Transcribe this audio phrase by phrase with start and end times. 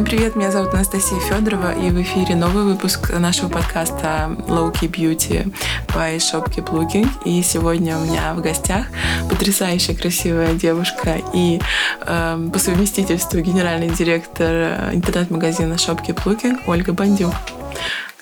[0.00, 4.90] Всем привет, меня зовут Анастасия Федорова, и в эфире новый выпуск нашего подкаста Low Key
[4.90, 5.52] Beauty
[5.88, 7.06] by Shopkeep Looking.
[7.26, 8.86] И сегодня у меня в гостях
[9.28, 11.60] потрясающая красивая девушка и
[12.00, 17.34] э, по совместительству генеральный директор интернет-магазина Shopkeep Looking Ольга Бандюк.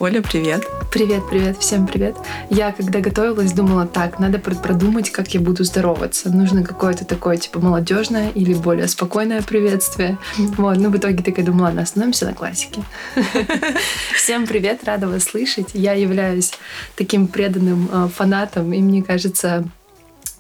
[0.00, 0.64] Оля, привет.
[0.92, 2.16] Привет, привет, всем привет.
[2.50, 6.30] Я, когда готовилась, думала, так, надо продумать, как я буду здороваться.
[6.30, 10.16] Нужно какое-то такое, типа, молодежное или более спокойное приветствие.
[10.36, 12.84] Вот, ну, в итоге такая думала, ладно, остановимся на классике.
[14.14, 15.70] Всем привет, рада вас слышать.
[15.74, 16.52] Я являюсь
[16.94, 19.64] таким преданным э, фанатом, и мне кажется,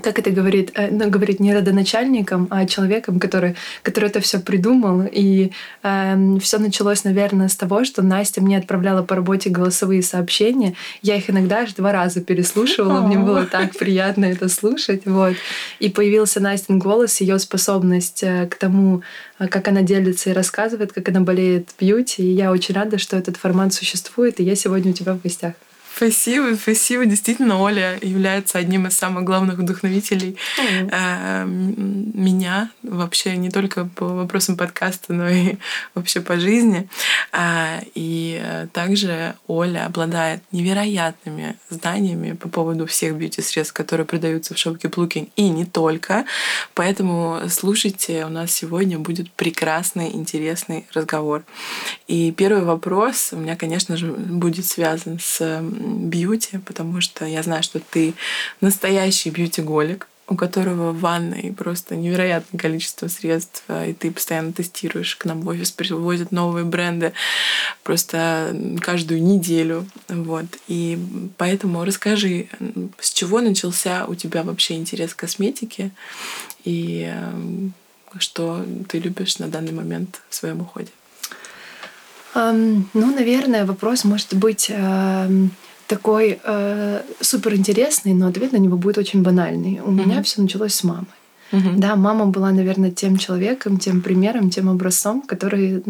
[0.02, 5.02] как это говорит, э, ну, говорит не родоначальником, а человеком, который, который это все придумал.
[5.10, 5.52] И
[5.82, 10.74] э, эм, все началось, наверное, с того, что Настя мне отправляла по работе голосовые сообщения.
[11.02, 13.00] Я их иногда аж два раза переслушивала.
[13.00, 15.02] Мне было так приятно это слушать.
[15.04, 15.34] Вот.
[15.80, 19.02] И появился Настин голос, ее способность э, к тому,
[19.38, 22.22] э, как она делится и рассказывает, как она болеет бьюти.
[22.22, 25.54] И я очень рада, что этот формат существует, и я сегодня у тебя в гостях.
[25.98, 27.06] Спасибо, спасибо.
[27.06, 30.90] Действительно, Оля является одним из самых главных вдохновителей mm.
[30.92, 35.56] э, меня вообще не только по вопросам подкаста, но и
[35.96, 36.88] вообще по жизни.
[37.32, 38.40] А, и
[38.72, 45.48] также Оля обладает невероятными знаниями по поводу всех бьюти-средств, которые продаются в шопке Плукин, и
[45.48, 46.26] не только.
[46.74, 51.42] Поэтому слушайте, у нас сегодня будет прекрасный, интересный разговор.
[52.06, 57.62] И первый вопрос у меня, конечно же, будет связан с бьюти, потому что я знаю,
[57.62, 58.14] что ты
[58.60, 65.16] настоящий бьюти-голик, у которого в ванной просто невероятное количество средств, и ты постоянно тестируешь.
[65.16, 67.14] К нам в офис привозят новые бренды
[67.82, 69.86] просто каждую неделю.
[70.08, 70.44] Вот.
[70.68, 70.98] И
[71.38, 72.48] поэтому расскажи,
[73.00, 75.92] с чего начался у тебя вообще интерес к косметике
[76.64, 77.10] и
[78.18, 80.90] что ты любишь на данный момент в своем уходе?
[82.34, 85.48] Um, ну, наверное, вопрос может быть uh
[85.88, 89.80] такой э, супер интересный, но ответ на него будет очень банальный.
[89.80, 90.06] У mm-hmm.
[90.06, 91.06] меня все началось с мамы.
[91.52, 91.76] Mm-hmm.
[91.78, 95.82] Да, мама была, наверное, тем человеком, тем примером, тем образцом, который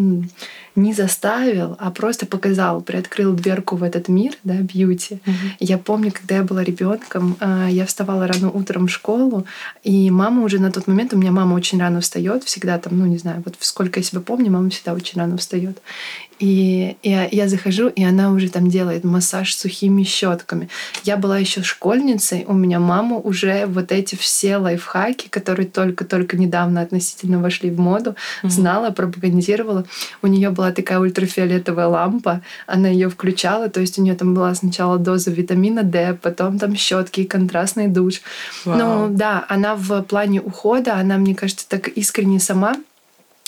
[0.79, 5.15] не заставил, а просто показал, приоткрыл дверку в этот мир, да, бьюти.
[5.15, 5.57] Mm-hmm.
[5.61, 9.45] Я помню, когда я была ребенком, э, я вставала рано утром в школу,
[9.83, 13.07] и мама уже на тот момент, у меня мама очень рано встает, всегда там, ну
[13.07, 15.79] не знаю, вот сколько я себя помню, мама всегда очень рано встает.
[16.39, 20.69] И я, я захожу, и она уже там делает массаж сухими щетками.
[21.03, 26.81] Я была еще школьницей, у меня мама уже вот эти все лайфхаки, которые только-только недавно
[26.81, 28.51] относительно вошли в моду, mm-hmm.
[28.51, 29.85] знала, пропагандировала.
[30.23, 34.55] У нее была такая ультрафиолетовая лампа, она ее включала, то есть у нее там была
[34.55, 38.21] сначала доза витамина D, потом там щетки и контрастный душ.
[38.65, 38.77] Wow.
[38.77, 42.77] Ну да, она в плане ухода, она, мне кажется, так искренне сама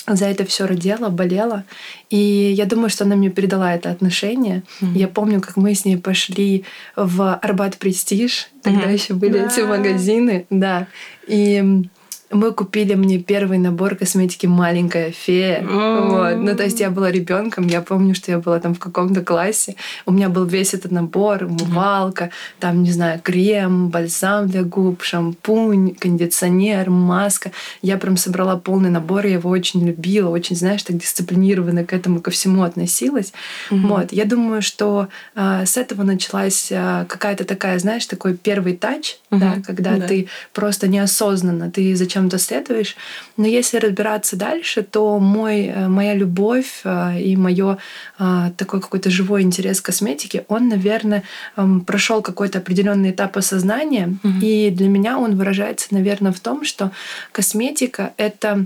[0.07, 1.63] за это все родила, болела.
[2.09, 4.63] И я думаю, что она мне передала это отношение.
[4.81, 4.97] Mm-hmm.
[4.97, 6.65] Я помню, как мы с ней пошли
[6.95, 8.49] в Арбат Престиж.
[8.63, 8.93] Тогда mm-hmm.
[8.93, 9.47] еще были yeah.
[9.47, 10.87] эти магазины, да.
[11.27, 11.83] И
[12.31, 15.63] мы купили мне первый набор косметики «Маленькая фея».
[15.63, 16.37] Вот.
[16.37, 19.75] Ну, то есть я была ребенком, я помню, что я была там в каком-то классе.
[20.05, 25.95] У меня был весь этот набор, умывалка, там, не знаю, крем, бальзам для губ, шампунь,
[25.95, 27.51] кондиционер, маска.
[27.81, 32.21] Я прям собрала полный набор, я его очень любила, очень, знаешь, так дисциплинированно к этому,
[32.21, 33.33] ко всему относилась.
[33.69, 33.87] Mm-hmm.
[33.87, 34.11] Вот.
[34.11, 39.61] Я думаю, что э, с этого началась э, какая-то такая, знаешь, такой первый тач, да,
[39.65, 40.07] когда да.
[40.07, 42.95] ты просто неосознанно, ты зачем чем-то следуешь.
[43.37, 47.77] Но если разбираться дальше, то мой, э, моя любовь э, и мое
[48.19, 51.23] э, такой какой-то живой интерес к косметике, он, наверное,
[51.57, 54.07] эм, прошел какой-то определенный этап осознания.
[54.23, 54.41] Mm-hmm.
[54.41, 56.91] И для меня он выражается, наверное, в том, что
[57.31, 58.65] косметика— это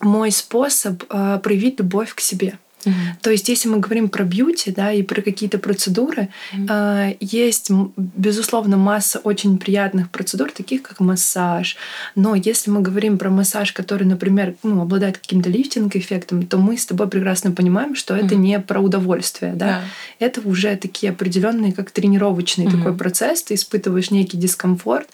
[0.00, 1.04] мой способ
[1.42, 2.58] проявить любовь к себе.
[2.84, 3.22] Mm-hmm.
[3.22, 6.66] То есть, если мы говорим про бьюти, да, и про какие-то процедуры, mm-hmm.
[6.68, 11.76] э, есть, безусловно, масса очень приятных процедур, таких как массаж.
[12.14, 16.86] Но если мы говорим про массаж, который, например, ну, обладает каким-то лифтинг-эффектом, то мы с
[16.86, 18.38] тобой прекрасно понимаем, что это mm-hmm.
[18.38, 19.68] не про удовольствие, да.
[19.68, 20.26] Yeah.
[20.26, 22.78] Это уже такие определенные, как тренировочный mm-hmm.
[22.78, 25.08] такой процесс, ты испытываешь некий дискомфорт,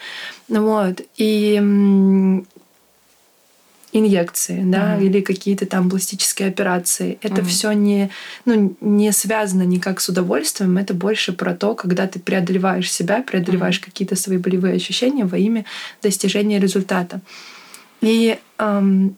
[0.49, 1.01] вот.
[1.17, 2.43] И
[3.99, 5.05] инъекции, да, mm-hmm.
[5.05, 7.19] или какие-то там пластические операции.
[7.23, 7.47] Это mm-hmm.
[7.47, 8.11] все не,
[8.45, 13.79] ну, не связано никак с удовольствием, это больше про то, когда ты преодолеваешь себя, преодолеваешь
[13.79, 13.85] mm-hmm.
[13.85, 15.65] какие-то свои болевые ощущения во имя
[16.03, 17.21] достижения результата.
[18.01, 19.17] И эм,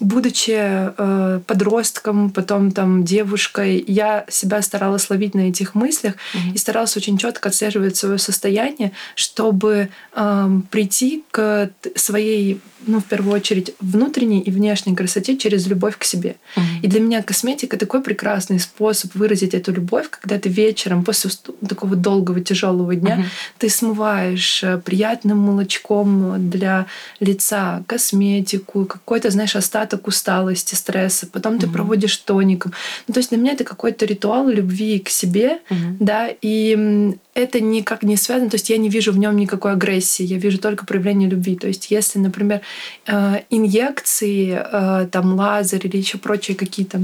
[0.00, 6.54] будучи э, подростком, потом там девушкой, я себя старалась ловить на этих мыслях mm-hmm.
[6.54, 13.34] и старалась очень четко отслеживать свое состояние, чтобы э, прийти к своей, ну, в первую
[13.34, 16.36] очередь, внутренней и внешней красоте через любовь к себе.
[16.56, 16.62] Mm-hmm.
[16.82, 21.30] И для меня косметика такой прекрасный способ выразить эту любовь, когда ты вечером после
[21.68, 23.58] такого долгого тяжелого дня mm-hmm.
[23.58, 26.86] ты смываешь э, приятным молочком для
[27.20, 31.60] лица косметику, какой-то, знаешь, остаток остаток усталости, стресса, потом mm-hmm.
[31.60, 32.72] ты проводишь тоником.
[33.06, 35.96] Ну, то есть для меня это какой-то ритуал любви к себе, mm-hmm.
[36.00, 40.24] да, и это никак не связано, то есть я не вижу в нем никакой агрессии,
[40.24, 41.56] я вижу только проявление любви.
[41.56, 42.60] То есть если, например,
[43.06, 47.02] э, инъекции, э, там лазер или еще прочие какие-то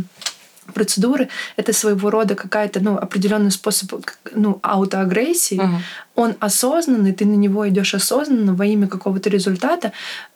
[0.72, 3.92] процедуры это своего рода какая-то ну определенный способ
[4.34, 5.78] ну аутоагрессии uh-huh.
[6.14, 9.92] он осознанный ты на него идешь осознанно во имя какого-то результата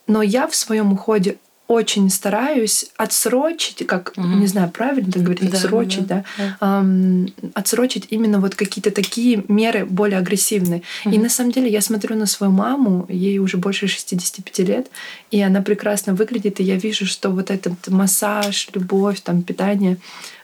[0.07, 1.39] но я в своем уходе
[1.69, 4.27] очень стараюсь отсрочить, как, угу.
[4.27, 6.81] не знаю, правильно так говорить, да, отсрочить, да, да, да.
[6.81, 10.83] Эм, отсрочить именно вот какие-то такие меры более агрессивные.
[11.05, 11.15] Угу.
[11.15, 14.91] И на самом деле я смотрю на свою маму, ей уже больше 65 лет,
[15.31, 19.99] и она прекрасно выглядит, и я вижу, что вот этот массаж, любовь, там, питание,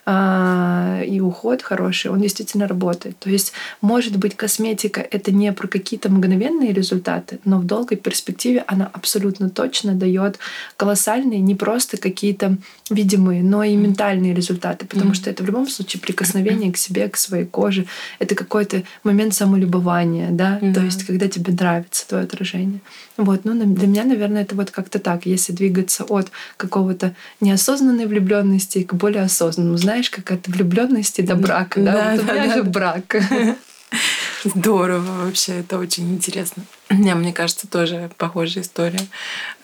[0.07, 3.17] и уход хороший, он действительно работает.
[3.17, 8.63] То есть, может быть, косметика— это не про какие-то мгновенные результаты, но в долгой перспективе
[8.67, 10.37] она абсолютно точно дает
[10.77, 12.57] колоссальные, не просто какие-то
[12.91, 15.15] видимые, но и ментальные результаты, потому mm-hmm.
[15.15, 17.87] что это в любом случае прикосновение к себе, к своей коже,
[18.19, 20.73] это какой-то момент самолюбования, да, mm-hmm.
[20.73, 22.79] то есть когда тебе нравится твое отражение.
[23.17, 28.83] Вот, ну для меня, наверное, это вот как-то так, если двигаться от какого-то неосознанной влюбленности
[28.83, 31.91] к более осознанному, знаешь, как от влюбленности до брака, да?
[31.93, 32.53] да, вот да, у меня да.
[32.55, 33.15] же брак.
[34.43, 36.63] Здорово вообще, это очень интересно.
[36.89, 38.99] У меня, мне кажется, тоже похожая история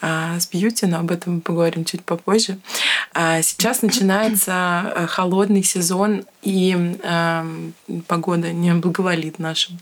[0.01, 2.57] а, с бьюти, но об этом мы поговорим чуть попозже.
[3.13, 7.45] А, сейчас начинается э, холодный сезон, и а,
[8.07, 9.79] погода не благоволит нашим,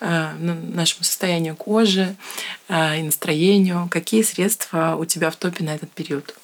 [0.00, 2.16] а, нашему состоянию кожи
[2.68, 3.88] а, и настроению.
[3.90, 6.34] Какие средства у тебя в топе на этот период?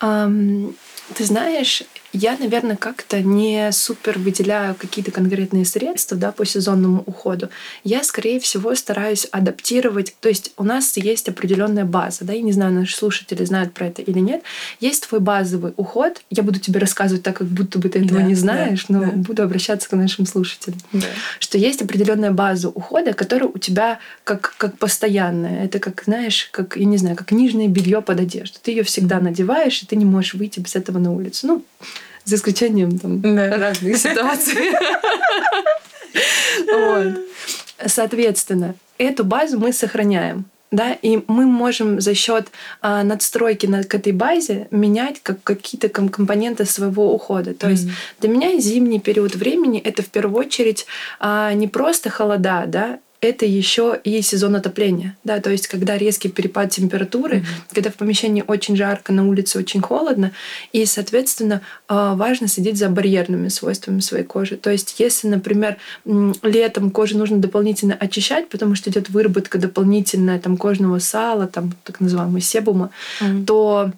[0.00, 0.76] Um,
[1.14, 1.82] ты знаешь,
[2.12, 7.50] я, наверное, как-то не супер выделяю какие-то конкретные средства да, по сезонному уходу.
[7.84, 10.14] Я, скорее всего, стараюсь адаптировать.
[10.20, 12.24] То есть у нас есть определенная база.
[12.24, 12.32] Да?
[12.32, 14.42] Я не знаю, наши слушатели знают про это или нет.
[14.80, 16.22] Есть твой базовый уход.
[16.30, 19.04] Я буду тебе рассказывать так, как будто бы ты этого да, не знаешь, да, но
[19.04, 19.10] да.
[19.12, 20.78] буду обращаться к нашим слушателям.
[20.92, 21.06] Да.
[21.38, 25.64] Что есть определенная база ухода, которая у тебя как, как постоянная.
[25.64, 28.58] Это как, знаешь, как, я не знаю, как нижнее белье под одежду.
[28.62, 31.46] Ты ее всегда надеваешь, и ты не можешь выйти без этого на улицу.
[31.46, 31.64] Ну,
[32.24, 33.56] за исключением там, да.
[33.56, 34.70] разных ситуаций.
[36.72, 37.18] вот.
[37.86, 40.44] Соответственно, эту базу мы сохраняем.
[40.70, 42.48] Да, и мы можем за счет
[42.82, 47.54] а, надстройки на, к этой базе менять как, какие-то компоненты своего ухода.
[47.54, 47.70] То mm-hmm.
[47.70, 47.88] есть
[48.20, 50.84] для меня зимний период времени это в первую очередь
[51.20, 56.28] а, не просто холода, да, это еще и сезон отопления, да, то есть когда резкий
[56.28, 57.74] перепад температуры, mm-hmm.
[57.74, 60.32] когда в помещении очень жарко, на улице очень холодно,
[60.72, 64.56] и, соответственно, а, важно следить за барьерными свойствами своей кожи.
[64.56, 70.56] То есть, если, например, летом кожу нужно дополнительно очищать, потому что идет выработка дополнительная там
[70.56, 73.44] кожного сала, там так называемого себума, mm-hmm.
[73.46, 73.92] то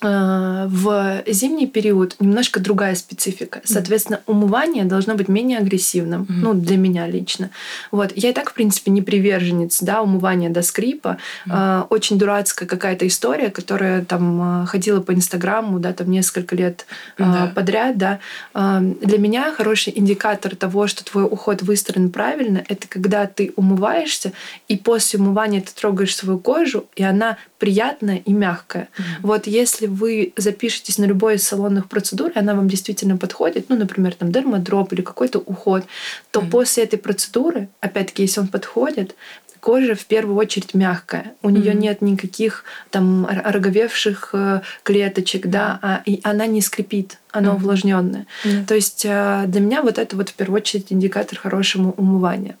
[0.00, 3.60] в зимний период немножко другая специфика.
[3.64, 6.22] Соответственно, умывание должно быть менее агрессивным.
[6.22, 6.40] Mm-hmm.
[6.42, 7.50] Ну, для меня лично.
[7.90, 8.12] Вот.
[8.14, 11.18] Я и так, в принципе, не приверженец да, умывания до скрипа.
[11.46, 11.86] Mm-hmm.
[11.90, 16.86] Очень дурацкая какая-то история, которая там э, ходила по Инстаграму, да, там несколько лет
[17.18, 17.54] mm-hmm.
[17.54, 18.20] подряд, да.
[18.54, 24.32] Для меня хороший индикатор того, что твой уход выстроен правильно, это когда ты умываешься,
[24.68, 28.82] и после умывания ты трогаешь свою кожу, и она приятная и мягкая.
[28.82, 29.02] Mm-hmm.
[29.22, 33.76] Вот если вы запишетесь на любой из салонных процедур, и она вам действительно подходит, ну,
[33.76, 35.84] например, там дермодроп или какой-то уход,
[36.30, 36.50] то mm-hmm.
[36.50, 39.14] после этой процедуры, опять-таки, если он подходит,
[39.60, 41.32] кожа в первую очередь мягкая.
[41.40, 41.52] У mm-hmm.
[41.52, 45.50] нее нет никаких там ороговевших э, клеточек, mm-hmm.
[45.50, 47.54] да, а, и она не скрипит, она mm-hmm.
[47.54, 48.26] увлажненная.
[48.44, 48.66] Mm-hmm.
[48.66, 52.58] То есть э, для меня вот это вот в первую очередь индикатор хорошего умывания.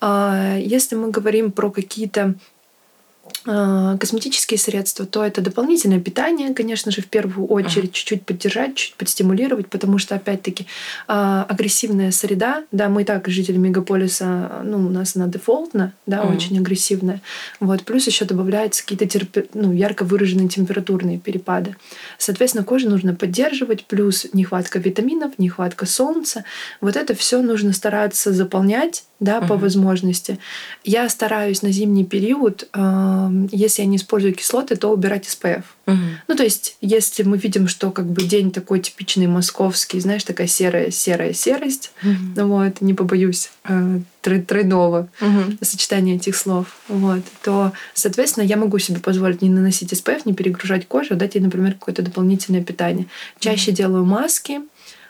[0.00, 2.34] А, если мы говорим про какие-то
[3.44, 9.68] косметические средства, то это дополнительное питание, конечно же, в первую очередь, чуть-чуть поддержать, чуть подстимулировать,
[9.68, 10.66] потому что, опять-таки,
[11.06, 16.18] а, агрессивная среда, да, мы и так, жители мегаполиса, ну, у нас она дефолтна, да,
[16.18, 16.36] mm.
[16.36, 17.22] очень агрессивная,
[17.60, 19.44] вот, плюс еще добавляются какие-то терпи...
[19.54, 21.76] ну, ярко выраженные температурные перепады.
[22.18, 26.44] Соответственно, кожу нужно поддерживать, плюс нехватка витаминов, нехватка солнца,
[26.80, 29.48] вот это все нужно стараться заполнять да, uh-huh.
[29.48, 30.38] по возможности.
[30.84, 35.64] Я стараюсь на зимний период, э, если я не использую кислоты, то убирать SPF.
[35.86, 35.96] Uh-huh.
[36.28, 40.46] Ну, то есть, если мы видим, что как бы день такой типичный московский, знаешь, такая
[40.46, 42.44] серая, серая серость, uh-huh.
[42.44, 45.64] вот, не побоюсь э, тройного uh-huh.
[45.64, 50.86] сочетания этих слов, вот, то, соответственно, я могу себе позволить не наносить SPF, не перегружать
[50.86, 53.06] кожу, дать ей, например, какое-то дополнительное питание.
[53.40, 53.74] Чаще uh-huh.
[53.74, 54.60] делаю маски,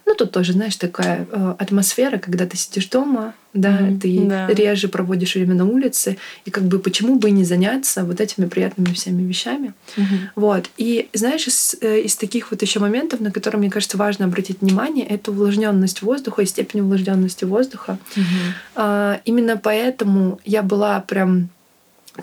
[0.08, 4.46] ну, тут тоже, знаешь, такая э, атмосфера, когда ты сидишь дома, да, mm-hmm, ты да.
[4.46, 8.94] реже проводишь время на улице, и как бы почему бы не заняться вот этими приятными
[8.94, 9.74] всеми вещами.
[9.96, 10.18] Mm-hmm.
[10.34, 10.70] Вот.
[10.78, 14.62] И знаешь, из, э, из таких вот еще моментов, на которые, мне кажется, важно обратить
[14.62, 17.98] внимание, это увлажненность воздуха и степень увлажненности воздуха.
[18.16, 18.52] Mm-hmm.
[18.76, 21.50] А, именно поэтому я была прям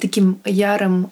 [0.01, 1.07] таким ярым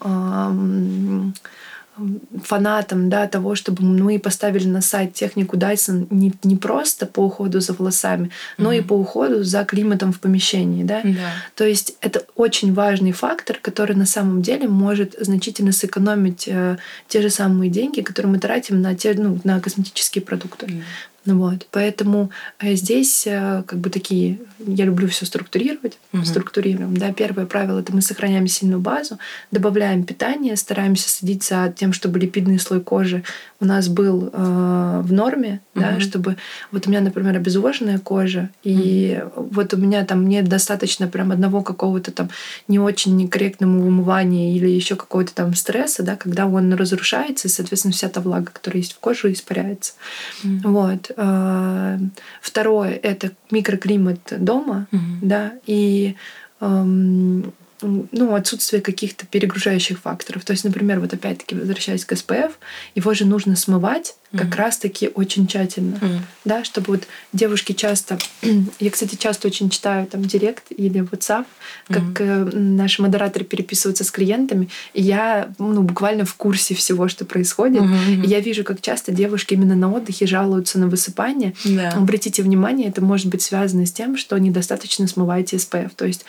[2.42, 7.60] фанатом да, того, чтобы мы поставили на сайт технику Dyson не, не просто по уходу
[7.60, 8.78] за волосами, но mm-hmm.
[8.78, 10.82] и по уходу за климатом в помещении.
[10.82, 11.02] Да?
[11.04, 11.32] Да.
[11.54, 17.22] То есть это очень важный фактор, который на самом деле может значительно сэкономить э, те
[17.22, 20.66] же самые деньги, которые мы тратим на, те, ну, на косметические продукты.
[20.66, 20.82] Mm-hmm.
[21.26, 21.66] Вот.
[21.70, 24.38] Поэтому э, здесь э, как бы такие...
[24.58, 25.98] Я люблю все структурировать.
[26.12, 26.24] Угу.
[26.24, 26.96] Структурируем.
[26.96, 29.18] Да, первое правило— это мы сохраняем сильную базу,
[29.50, 33.24] добавляем питание, стараемся следить за тем, чтобы липидный слой кожи
[33.60, 35.82] у нас был э, в норме, угу.
[35.82, 36.36] да, чтобы...
[36.70, 39.48] Вот у меня, например, обезвоженная кожа, и угу.
[39.52, 42.28] вот у меня там нет достаточно прям одного какого-то там
[42.68, 47.92] не очень некорректного вымывания или еще какого-то там стресса, да, когда он разрушается, и, соответственно,
[47.92, 49.94] вся та влага, которая есть в коже, испаряется.
[50.42, 50.68] Угу.
[50.70, 51.10] Вот.
[51.16, 51.98] Э,
[52.40, 55.00] второе— это микроклимат дома, угу.
[55.22, 56.16] да, и
[56.60, 57.52] эм,
[57.84, 60.44] ну, отсутствие каких-то перегружающих факторов.
[60.44, 62.52] То есть, например, вот опять-таки возвращаясь к SPF,
[62.94, 64.38] его же нужно смывать mm-hmm.
[64.38, 66.18] как раз-таки очень тщательно, mm-hmm.
[66.44, 68.18] да, чтобы вот девушки часто,
[68.80, 71.46] я, кстати, часто очень читаю там директ или WhatsApp,
[71.88, 72.58] как mm-hmm.
[72.58, 78.24] наши модераторы переписываются с клиентами, и я ну, буквально в курсе всего, что происходит, mm-hmm.
[78.24, 81.54] и я вижу, как часто девушки именно на отдыхе жалуются на высыпание.
[81.64, 81.90] Yeah.
[81.90, 86.24] Обратите внимание, это может быть связано с тем, что недостаточно смываете SPF, то есть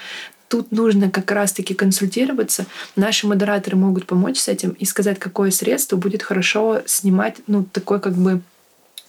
[0.48, 2.66] тут нужно как раз-таки консультироваться.
[2.96, 8.00] Наши модераторы могут помочь с этим и сказать, какое средство будет хорошо снимать, ну, такой
[8.00, 8.42] как бы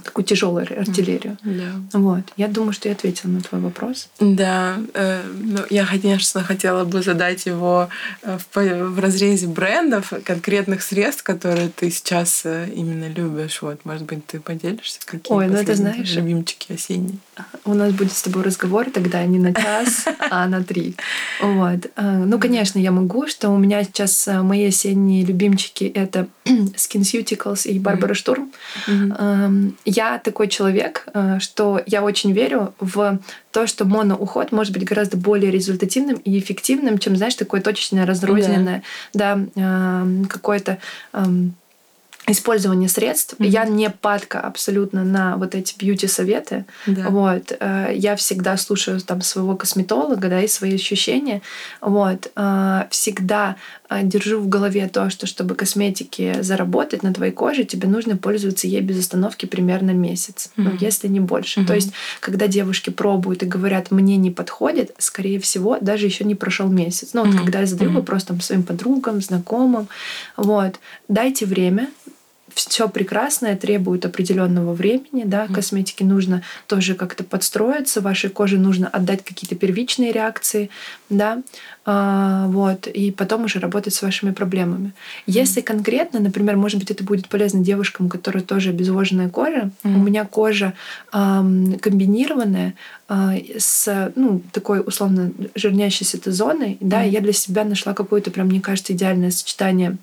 [0.02, 1.36] такую тяжелую артиллерию.
[1.42, 1.98] Да.
[1.98, 2.22] Вот.
[2.36, 4.08] Я думаю, что я ответила на твой вопрос.
[4.20, 4.78] Да.
[4.94, 7.88] Э, ну, я, конечно, хотела бы задать его
[8.22, 13.62] э, в, в разрезе брендов, конкретных средств, которые ты сейчас э, именно любишь.
[13.62, 15.00] Вот, может быть, ты поделишься?
[15.04, 16.14] Какие Ой, ну это знаешь...
[16.14, 17.18] Любимчики осенние.
[17.64, 20.94] У нас будет с тобой разговор тогда не на час, а на три.
[21.40, 21.90] Вот.
[21.96, 28.14] Ну, конечно, я могу, что у меня сейчас мои осенние любимчики— это SkinCeuticals и Барбара
[28.14, 28.52] Штурм
[29.86, 33.18] я такой человек, э, что я очень верю в
[33.52, 38.82] то, что моноуход может быть гораздо более результативным и эффективным, чем, знаешь, такое точечное, разрозненное,
[39.14, 40.78] да, да какое-то
[41.12, 41.54] эм,
[42.26, 43.34] использование средств.
[43.38, 43.48] Mm-hmm.
[43.48, 46.64] Я не падка абсолютно на вот эти бьюти-советы.
[46.86, 47.08] Да.
[47.08, 47.52] Вот.
[47.60, 51.42] Э, я всегда слушаю там своего косметолога, да, и свои ощущения.
[51.80, 52.30] Вот.
[52.34, 53.56] Э, всегда
[54.02, 58.80] держу в голове то, что чтобы косметики заработать на твоей коже, тебе нужно пользоваться ей
[58.80, 60.62] без остановки примерно месяц, mm-hmm.
[60.62, 61.60] ну, если не больше.
[61.60, 61.66] Mm-hmm.
[61.66, 66.34] То есть, когда девушки пробуют и говорят, мне не подходит, скорее всего, даже еще не
[66.34, 67.10] прошел месяц.
[67.12, 67.38] Ну, вот mm-hmm.
[67.38, 67.94] когда я задаю mm-hmm.
[67.94, 69.88] вопрос там своим подругам, знакомым,
[70.36, 71.88] вот, дайте время,
[72.56, 79.22] все прекрасное требует определенного времени, да, косметике нужно тоже как-то подстроиться, вашей коже нужно отдать
[79.22, 80.70] какие-то первичные реакции,
[81.10, 81.42] да,
[81.84, 84.92] а, вот, и потом уже работать с вашими проблемами.
[85.26, 89.94] Если конкретно, например, может быть, это будет полезно девушкам, у которых тоже обезвоженная кожа, mm-hmm.
[89.94, 90.72] у меня кожа
[91.12, 92.74] комбинированная
[93.08, 93.14] э,
[93.58, 96.78] с, ну, такой условно жирнящейся зоной, mm-hmm.
[96.80, 99.98] да, я для себя нашла какое-то, прям, мне кажется, идеальное сочетание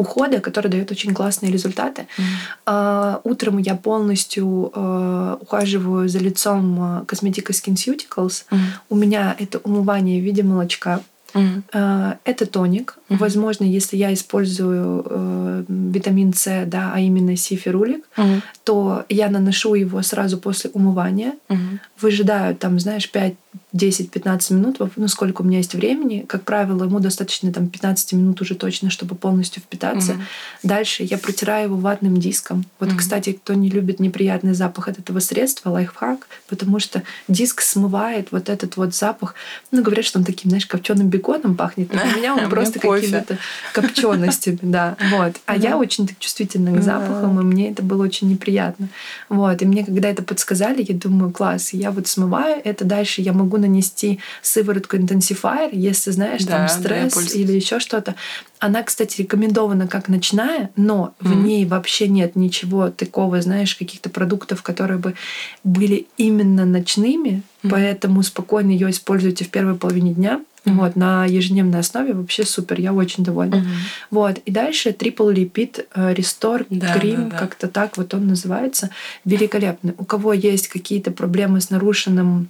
[0.00, 2.06] ухода, который дает очень классные результаты.
[2.66, 3.20] Mm-hmm.
[3.24, 8.44] утром я полностью э, ухаживаю за лицом косметикой SkinCeuticals.
[8.50, 8.58] Mm-hmm.
[8.88, 11.00] У меня это умывание в виде молочка.
[11.34, 12.18] Mm-hmm.
[12.24, 12.96] Это тоник.
[13.08, 13.16] Mm-hmm.
[13.18, 18.42] Возможно, если я использую э, витамин С, да, а именно сиферулик, mm-hmm.
[18.64, 21.78] то я наношу его сразу после умывания, mm-hmm.
[22.00, 23.34] выжидаю там, знаешь, 5
[23.74, 28.40] 10-15 минут, ну сколько у меня есть времени, как правило, ему достаточно там 15 минут
[28.40, 30.12] уже точно, чтобы полностью впитаться.
[30.12, 30.24] Mm-hmm.
[30.64, 32.64] Дальше я протираю его ватным диском.
[32.80, 32.96] Вот, mm-hmm.
[32.96, 38.48] кстати, кто не любит неприятный запах от этого средства, лайфхак, потому что диск смывает вот
[38.48, 39.34] этот вот запах.
[39.70, 41.92] Ну, говорят, что он таким, знаешь, копченым беконом пахнет.
[41.92, 43.38] Но у меня он просто какими-то
[43.72, 44.96] копченостями, да.
[45.10, 45.36] Вот.
[45.46, 48.88] А я очень чувствительна к запахам, и мне это было очень неприятно.
[49.28, 49.62] Вот.
[49.62, 53.56] И мне, когда это подсказали, я думаю, класс, я вот смываю это, дальше я могу
[53.56, 58.14] нанести сыворотку интенсифайер, если знаешь, да, там стресс или еще что-то.
[58.58, 61.28] Она, кстати, рекомендована как ночная, но mm-hmm.
[61.28, 65.14] в ней вообще нет ничего такого, знаешь, каких-то продуктов, которые бы
[65.64, 67.70] были именно ночными, mm-hmm.
[67.70, 70.40] поэтому спокойно ее используйте в первой половине дня.
[70.64, 70.72] Mm-hmm.
[70.74, 73.54] Вот, на ежедневной основе вообще супер, я очень довольна.
[73.54, 74.08] Mm-hmm.
[74.10, 77.38] Вот, и дальше Triple Lipid э, Restore да, Cream, да, да.
[77.38, 78.90] как-то так вот он называется,
[79.24, 79.94] великолепный.
[79.96, 82.48] У кого есть какие-то проблемы с нарушенным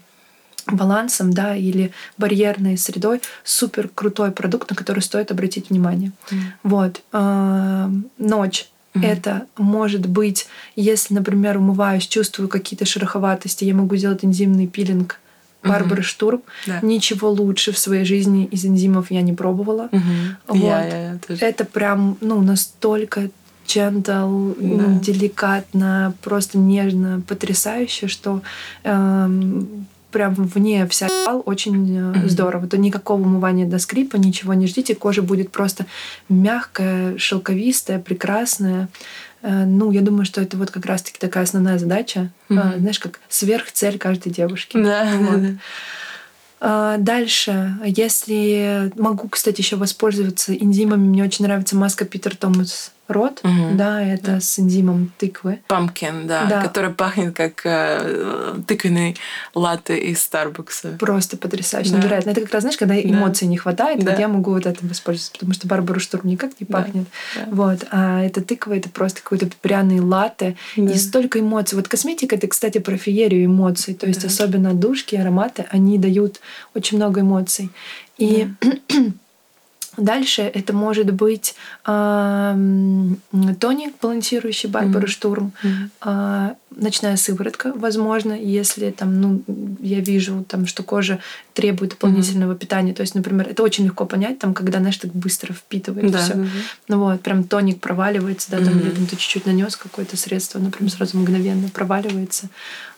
[0.66, 6.12] балансом, да, или барьерной средой, супер крутой продукт, на который стоит обратить внимание.
[6.30, 6.36] Mm.
[6.62, 7.02] Вот.
[7.12, 8.68] А, ночь.
[8.94, 9.06] Mm-hmm.
[9.06, 15.20] Это может быть, если, например, умываюсь, чувствую какие-то шероховатости, я могу сделать энзимный пилинг
[15.62, 16.04] Барбары mm-hmm.
[16.04, 16.42] Штурм.
[16.66, 16.80] Да.
[16.82, 19.88] Ничего лучше в своей жизни из энзимов я не пробовала.
[19.92, 20.34] Mm-hmm.
[20.48, 20.58] Вот.
[20.58, 21.44] Я, я тоже.
[21.44, 23.30] Это прям ну, настолько
[23.66, 24.98] gentle, да.
[25.00, 28.42] деликатно, просто нежно, потрясающе, что
[28.82, 31.08] эм, прям вне вся
[31.44, 32.28] очень mm-hmm.
[32.28, 32.66] здорово.
[32.66, 34.94] То никакого умывания до скрипа, ничего не ждите.
[34.94, 35.86] Кожа будет просто
[36.28, 38.88] мягкая, шелковистая, прекрасная.
[39.42, 42.30] Э, ну, я думаю, что это вот как раз-таки такая основная задача.
[42.48, 42.78] Mm-hmm.
[42.78, 44.76] Знаешь, как сверхцель каждой девушки.
[44.76, 45.40] Да, вот.
[46.62, 53.40] А, дальше, если могу, кстати, еще воспользоваться энзимами, мне очень нравится маска Питер Томас рот,
[53.42, 53.74] угу.
[53.74, 54.40] да, это да.
[54.40, 55.60] с энзимом тыквы.
[55.66, 56.62] Пампкин, да, да.
[56.62, 59.16] который пахнет как э, тыквенный
[59.54, 60.96] латте из Старбукса.
[60.98, 61.98] Просто потрясающе, да.
[61.98, 62.30] невероятно.
[62.30, 63.02] Это как раз, знаешь, когда да.
[63.02, 64.12] эмоций не хватает, да.
[64.12, 67.06] вот я могу вот этим воспользоваться, потому что Барбару Штурм никак не пахнет.
[67.36, 67.42] Да.
[67.50, 70.92] Вот, а эта тыква это просто какой-то пряный латте да.
[70.92, 71.76] и столько эмоций.
[71.76, 74.28] Вот косметика это, кстати, про феерию эмоций, то есть да.
[74.28, 76.40] особенно душки, ароматы, они дают
[76.74, 77.70] очень много эмоций.
[78.18, 78.68] И да.
[79.96, 82.56] Дальше это может быть э,
[83.58, 85.08] тоник, балансирующий Барбара mm-hmm.
[85.08, 85.52] Штурм,
[86.04, 89.42] э, ночная сыворотка, возможно, если там, ну,
[89.80, 91.18] я вижу, там, что кожа
[91.54, 92.58] требует дополнительного mm-hmm.
[92.58, 92.94] питания.
[92.94, 96.34] То есть, например, это очень легко понять, там, когда, знаешь, так быстро впитывает да, все.
[96.34, 96.48] Mm-hmm.
[96.88, 98.80] Ну вот, прям тоник проваливается, да, там, mm-hmm.
[98.80, 102.48] или там ты чуть-чуть нанес какое-то средство, например, сразу мгновенно проваливается.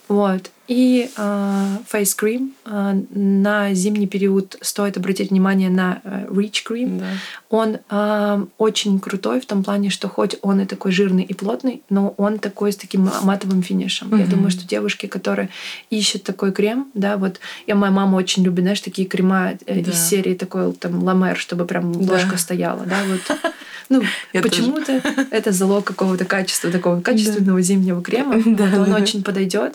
[0.09, 0.50] Вот.
[0.72, 6.98] И э, face cream э, на зимний период стоит обратить внимание на э, Reach Cream.
[6.98, 7.06] Да.
[7.50, 11.82] Он э, очень крутой в том плане, что хоть он и такой жирный и плотный,
[11.90, 14.08] но он такой с таким матовым финишем.
[14.08, 14.20] Mm-hmm.
[14.20, 15.50] Я думаю, что девушки, которые
[15.90, 19.90] ищут такой крем, да, вот я моя мама очень любит, знаешь, такие крема э, да.
[19.90, 22.38] из серии такой там ламер, чтобы прям ложка да.
[22.38, 23.38] стояла, да, вот.
[23.92, 28.42] Ну, почему-то это залог какого-то качества, такого качественного зимнего крема.
[28.52, 29.74] Да, он очень подойдет.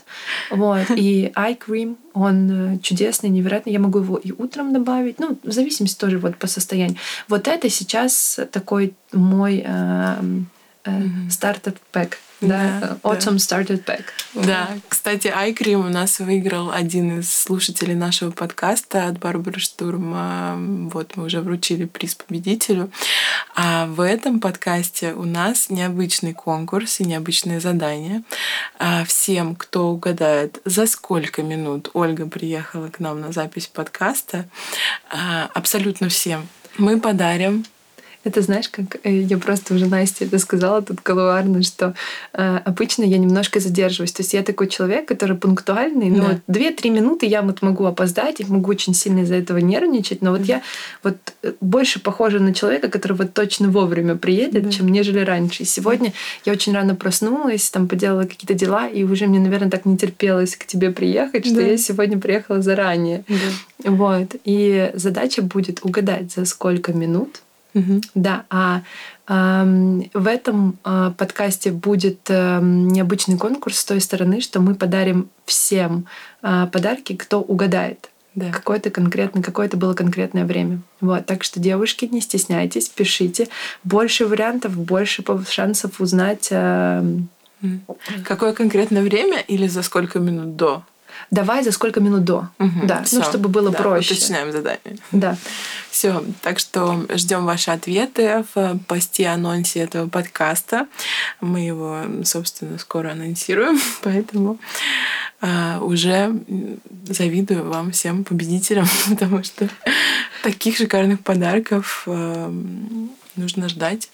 [0.51, 0.86] Вот.
[0.95, 3.73] И eye cream, он э, чудесный, невероятный.
[3.73, 6.97] Я могу его и утром добавить, ну, в зависимости тоже вот по состоянию.
[7.27, 10.15] Вот это сейчас такой мой э,
[10.85, 11.29] э, mm-hmm.
[12.39, 13.61] Пэк да, Autumn да.
[13.61, 14.05] Started Back.
[14.33, 20.55] Да, кстати, Айкрим у нас выиграл один из слушателей нашего подкаста от Барбары Штурма.
[20.91, 22.91] Вот мы уже вручили приз победителю.
[23.55, 28.23] А в этом подкасте у нас необычный конкурс и необычное задание.
[28.79, 34.47] А всем, кто угадает, за сколько минут Ольга приехала к нам на запись подкаста,
[35.09, 36.47] а, абсолютно всем
[36.77, 37.65] мы подарим
[38.27, 41.93] это знаешь, как э, я просто уже Насте это сказала тут колуарно, что
[42.33, 44.11] э, обычно я немножко задерживаюсь.
[44.11, 46.39] То есть я такой человек, который пунктуальный, но да.
[46.47, 50.41] две-три минуты я вот могу опоздать, и могу очень сильно из-за этого нервничать, но вот
[50.41, 50.61] я
[51.03, 54.71] вот э, больше похожа на человека, который вот точно вовремя приедет, да.
[54.71, 55.63] чем нежели раньше.
[55.63, 56.13] И сегодня
[56.45, 60.55] я очень рано проснулась, там поделала какие-то дела, и уже мне, наверное, так не терпелось
[60.55, 61.61] к тебе приехать, что да.
[61.61, 63.23] я сегодня приехала заранее.
[63.27, 63.91] Да.
[63.91, 64.35] Вот.
[64.43, 67.41] И задача будет угадать, за сколько минут
[67.77, 68.01] Угу.
[68.15, 68.81] Да, а
[69.27, 76.05] в этом э, подкасте будет э, необычный конкурс с той стороны, что мы подарим всем
[76.41, 78.09] э, подарки, кто угадает.
[78.35, 78.51] Да.
[78.51, 80.79] Какое-то конкретно, какое-то было конкретное время.
[81.01, 83.49] Вот, так что, девушки, не стесняйтесь, пишите.
[83.83, 86.47] Больше вариантов, больше шансов узнать.
[86.51, 87.03] Э,
[88.23, 90.83] Какое конкретное время или за сколько минут до?
[91.31, 92.49] Давай за сколько минут до.
[92.59, 93.19] Угу, да, всё.
[93.19, 94.13] ну, чтобы было да, проще.
[94.13, 94.97] Уточняем задание.
[95.11, 95.37] Да.
[95.89, 100.87] Все, так что ждем ваши ответы в посте анонсе этого подкаста.
[101.41, 104.59] Мы его, собственно, скоро анонсируем, поэтому
[105.41, 106.33] а, уже
[107.05, 109.69] завидую вам всем победителям, потому что
[110.43, 112.53] таких шикарных подарков а,
[113.35, 114.09] нужно ждать.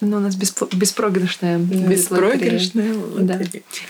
[0.00, 3.38] Ну, у нас беспроигрышная Беспроигрышная Да.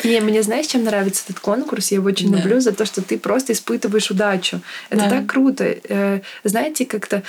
[0.03, 1.91] И мне знаешь, чем нравится этот конкурс?
[1.91, 2.39] Я его очень да.
[2.39, 4.61] люблю за то, что ты просто испытываешь удачу.
[4.91, 5.11] Это да.
[5.11, 5.65] так круто.
[5.89, 7.23] Э, знаете, как-то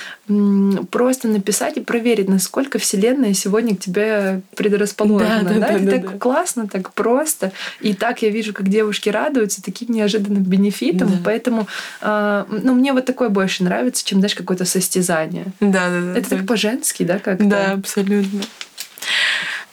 [0.90, 5.42] просто написать и проверить, насколько Вселенная сегодня к тебе предрасположена.
[5.42, 6.18] Да, да, да, это да, так да.
[6.18, 7.52] классно, так просто.
[7.80, 11.08] И так я вижу, как девушки радуются таким неожиданным бенефитом.
[11.08, 11.18] Да.
[11.24, 11.66] Поэтому
[12.00, 15.46] э, ну, мне вот такое больше нравится, чем, знаешь, какое-то состязание.
[15.60, 16.18] Да, да, да.
[16.18, 17.44] Это так по-женски, да, как-то?
[17.44, 18.40] Да, абсолютно.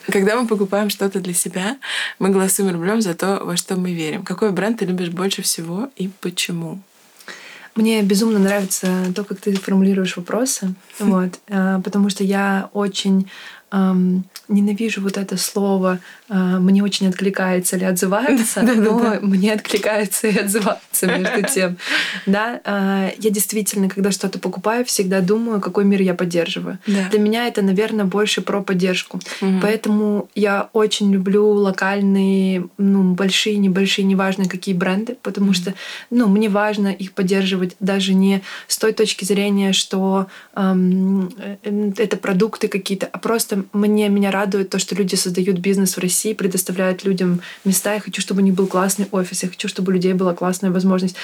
[0.07, 1.77] Когда мы покупаем что-то для себя,
[2.19, 4.23] мы голосуем рублем за то, во что мы верим.
[4.23, 6.79] Какой бренд ты любишь больше всего и почему?
[7.75, 13.29] Мне безумно нравится то, как ты формулируешь вопросы, вот, э, потому что я очень
[14.49, 15.99] ненавижу вот это слово, а,
[16.31, 21.77] мне очень откликается или отзывается, но мне откликается и отзывается между тем.
[22.25, 26.79] Да, а, я действительно, когда что-то покупаю, всегда думаю, какой мир я поддерживаю.
[26.85, 29.19] Для меня это, наверное, больше про поддержку.
[29.61, 35.73] Поэтому я очень люблю локальные, ну, большие, небольшие, неважно какие бренды, потому что,
[36.09, 41.31] ну, мне важно их поддерживать даже не с той точки зрения, что эм,
[41.97, 46.20] это продукты какие-то, а просто мне меня радует то, что люди создают бизнес в России,
[46.33, 47.93] предоставляют людям места.
[47.93, 49.43] Я хочу, чтобы у них был классный офис.
[49.43, 51.15] Я хочу, чтобы у людей была классная возможность.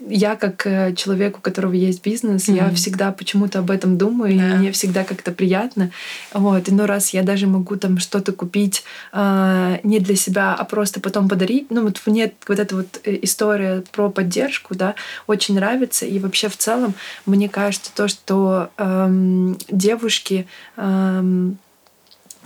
[0.00, 2.56] Я, как э, человек, у которого есть бизнес, mm-hmm.
[2.56, 4.54] я всегда почему-то об этом думаю, yeah.
[4.54, 5.90] и мне всегда как-то приятно.
[6.32, 6.68] Вот.
[6.68, 11.28] Иной раз я даже могу там что-то купить э, не для себя, а просто потом
[11.28, 11.70] подарить.
[11.70, 14.94] Ну, вот мне вот эта вот э, история про поддержку, да,
[15.26, 16.06] очень нравится.
[16.06, 21.58] И вообще в целом, мне кажется, то, что эм, девушки эм,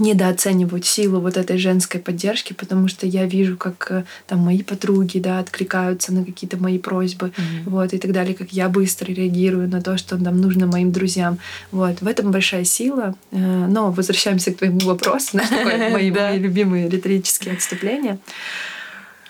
[0.00, 5.18] недооценивают силу вот этой женской поддержки, потому что я вижу, как э, там мои подруги,
[5.18, 7.62] да, откликаются на какие-то мои просьбы, mm-hmm.
[7.66, 11.38] вот, и так далее, как я быстро реагирую на то, что там нужно моим друзьям.
[11.70, 13.14] Вот, в этом большая сила.
[13.30, 15.38] Э, но возвращаемся к твоему вопросу,
[15.92, 18.18] мои любимые риторические отступления.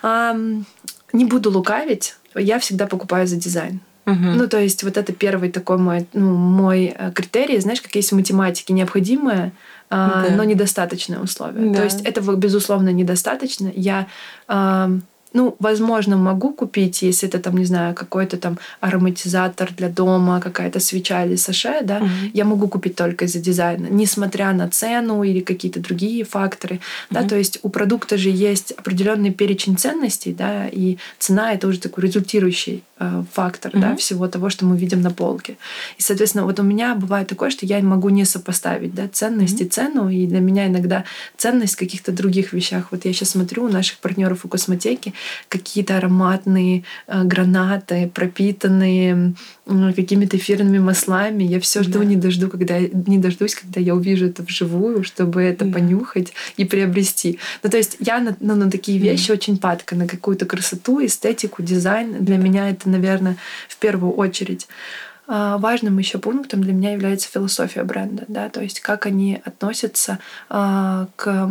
[0.03, 3.81] Не буду лукавить, я всегда покупаю за дизайн.
[4.05, 4.15] Угу.
[4.15, 8.11] Ну, то есть вот это первый такой мой, ну, мой э, критерий, знаешь, как есть
[8.11, 9.51] в математике необходимое,
[9.91, 10.35] да.
[10.35, 11.71] но недостаточное условие.
[11.71, 11.79] Да.
[11.79, 13.71] То есть этого, безусловно, недостаточно.
[13.75, 14.07] Я
[15.33, 20.79] ну, возможно, могу купить, если это там, не знаю, какой-то там ароматизатор для дома, какая-то
[20.79, 22.31] свеча или саше, да, mm-hmm.
[22.33, 27.11] я могу купить только из-за дизайна, несмотря на цену или какие-то другие факторы, mm-hmm.
[27.11, 31.79] да, то есть у продукта же есть определенный перечень ценностей, да, и цена это уже
[31.79, 33.81] такой результирующий э, фактор, mm-hmm.
[33.81, 35.57] да, всего того, что мы видим на полке.
[35.97, 39.65] И, соответственно, вот у меня бывает такое, что я могу не сопоставить, да, ценность mm-hmm.
[39.65, 41.05] и цену, и для меня иногда
[41.37, 42.87] ценность в каких-то других вещах.
[42.91, 45.13] Вот я сейчас смотрю у наших партнеров у косметики,
[45.49, 49.33] какие-то ароматные э, гранаты, пропитанные
[49.95, 51.43] какими-то эфирными маслами.
[51.43, 52.05] Я все жду, да.
[52.05, 55.73] не дожду, когда не дождусь, когда я увижу это вживую, чтобы это да.
[55.73, 57.39] понюхать и приобрести.
[57.63, 59.33] Ну, то есть я на, ну, на такие вещи да.
[59.33, 62.23] очень падка, на какую-то красоту, эстетику, дизайн.
[62.23, 64.67] Для меня это, наверное, в первую очередь.
[65.33, 70.19] А, важным еще пунктом для меня является философия бренда, да, то есть как они относятся
[70.49, 71.49] а, к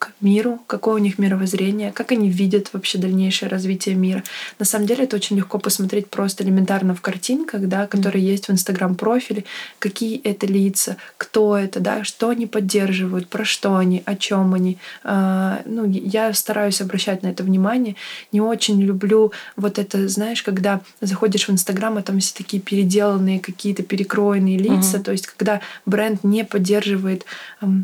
[0.00, 4.24] к миру, какое у них мировоззрение, как они видят вообще дальнейшее развитие мира.
[4.58, 8.50] На самом деле это очень легко посмотреть просто элементарно в картинках, да, которые есть в
[8.50, 9.44] Инстаграм-профиле,
[9.78, 14.78] какие это лица, кто это, да, что они поддерживают, про что они, о чем они.
[15.04, 17.94] А, ну, я стараюсь обращать на это внимание.
[18.32, 23.38] Не очень люблю вот это, знаешь, когда заходишь в Инстаграм, а там все такие переделанные
[23.38, 25.02] какие-то перекроенные лица, mm-hmm.
[25.02, 27.26] то есть когда бренд не поддерживает.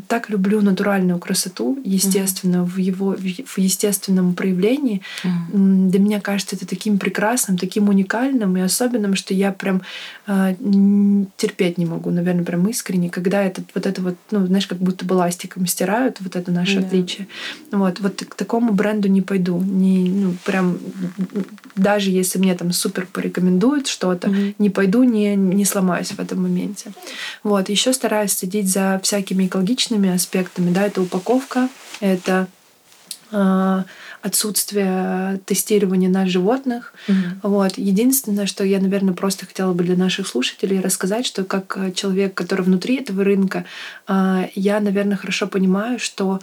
[0.07, 2.63] Так люблю натуральную красоту, естественно, mm-hmm.
[2.65, 5.01] в его в естественном проявлении.
[5.23, 5.89] Mm-hmm.
[5.89, 9.81] Для меня кажется это таким прекрасным, таким уникальным и особенным, что я прям
[10.27, 10.55] э,
[11.37, 15.05] терпеть не могу, наверное, прям искренне, когда это вот это вот, ну, знаешь, как будто
[15.05, 16.85] бы ластиком стирают вот это наше yeah.
[16.85, 17.27] отличие.
[17.71, 20.77] Вот, вот к такому бренду не пойду, не, ну, прям
[21.75, 24.55] даже если мне там супер порекомендуют что-то, mm-hmm.
[24.59, 26.91] не пойду, не не сломаюсь в этом моменте.
[27.43, 32.47] Вот, еще стараюсь следить за всякими экологичными аспектами, да, это упаковка, это
[33.31, 33.85] а,
[34.21, 36.93] отсутствие тестирования на животных.
[37.07, 37.13] Mm-hmm.
[37.43, 37.77] Вот.
[37.77, 42.63] Единственное, что я, наверное, просто хотела бы для наших слушателей рассказать, что как человек, который
[42.63, 43.65] внутри этого рынка,
[44.07, 46.39] а, я, наверное, хорошо понимаю, что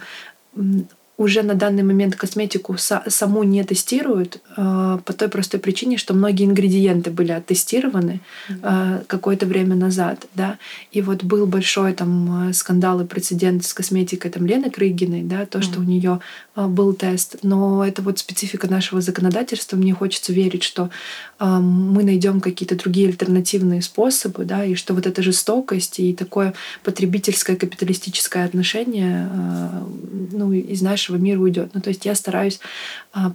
[1.17, 6.45] уже на данный момент косметику саму не тестируют э, по той простой причине, что многие
[6.45, 10.57] ингредиенты были оттестированы э, какое-то время назад, да,
[10.91, 15.59] и вот был большой там скандал и прецедент с косметикой там Лены Крыгиной, да, то,
[15.59, 15.61] mm-hmm.
[15.61, 16.19] что у нее а,
[16.55, 19.75] был тест, но это вот специфика нашего законодательства.
[19.75, 20.89] Мне хочется верить, что
[21.37, 26.53] а, мы найдем какие-то другие альтернативные способы, да, и что вот эта жестокость и такое
[26.83, 29.87] потребительское капиталистическое отношение а,
[30.31, 31.71] ну, из нашего мира уйдет.
[31.73, 32.59] Ну, то есть я стараюсь,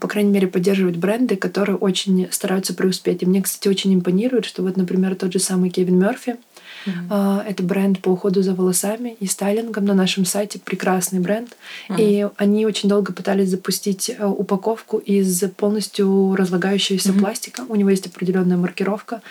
[0.00, 3.22] по крайней мере, поддерживать бренды, которые очень стараются преуспеть.
[3.22, 6.36] И мне, кстати, очень импонирует, что вот, например, тот же самый Кевин Мерфи,
[6.86, 7.44] Mm-hmm.
[7.46, 10.58] Это бренд по уходу за волосами и стайлингом на нашем сайте.
[10.58, 11.56] Прекрасный бренд.
[11.88, 11.96] Mm-hmm.
[11.98, 17.18] И они очень долго пытались запустить э, упаковку из полностью разлагающегося mm-hmm.
[17.18, 17.62] пластика.
[17.68, 19.22] У него есть определенная маркировка.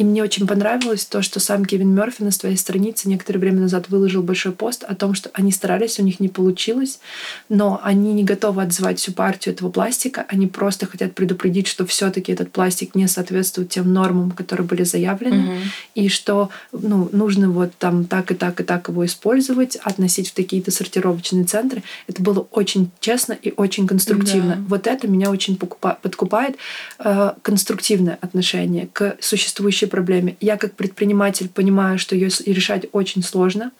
[0.00, 3.90] И мне очень понравилось то, что сам Кевин Мерфи на своей странице некоторое время назад
[3.90, 7.00] выложил большой пост о том, что они старались, у них не получилось,
[7.50, 12.32] но они не готовы отзывать всю партию этого пластика, они просто хотят предупредить, что все-таки
[12.32, 15.60] этот пластик не соответствует тем нормам, которые были заявлены, mm-hmm.
[15.96, 20.32] и что ну, нужно вот там так и так и так его использовать, относить в
[20.32, 21.82] такие-то сортировочные центры.
[22.06, 24.56] Это было очень честно и очень конструктивно.
[24.56, 24.64] Да.
[24.66, 26.56] Вот это меня очень подкупает.
[27.00, 30.36] Э, конструктивное отношение к существующей проблеме.
[30.40, 33.72] Я как предприниматель понимаю, что ее решать очень сложно.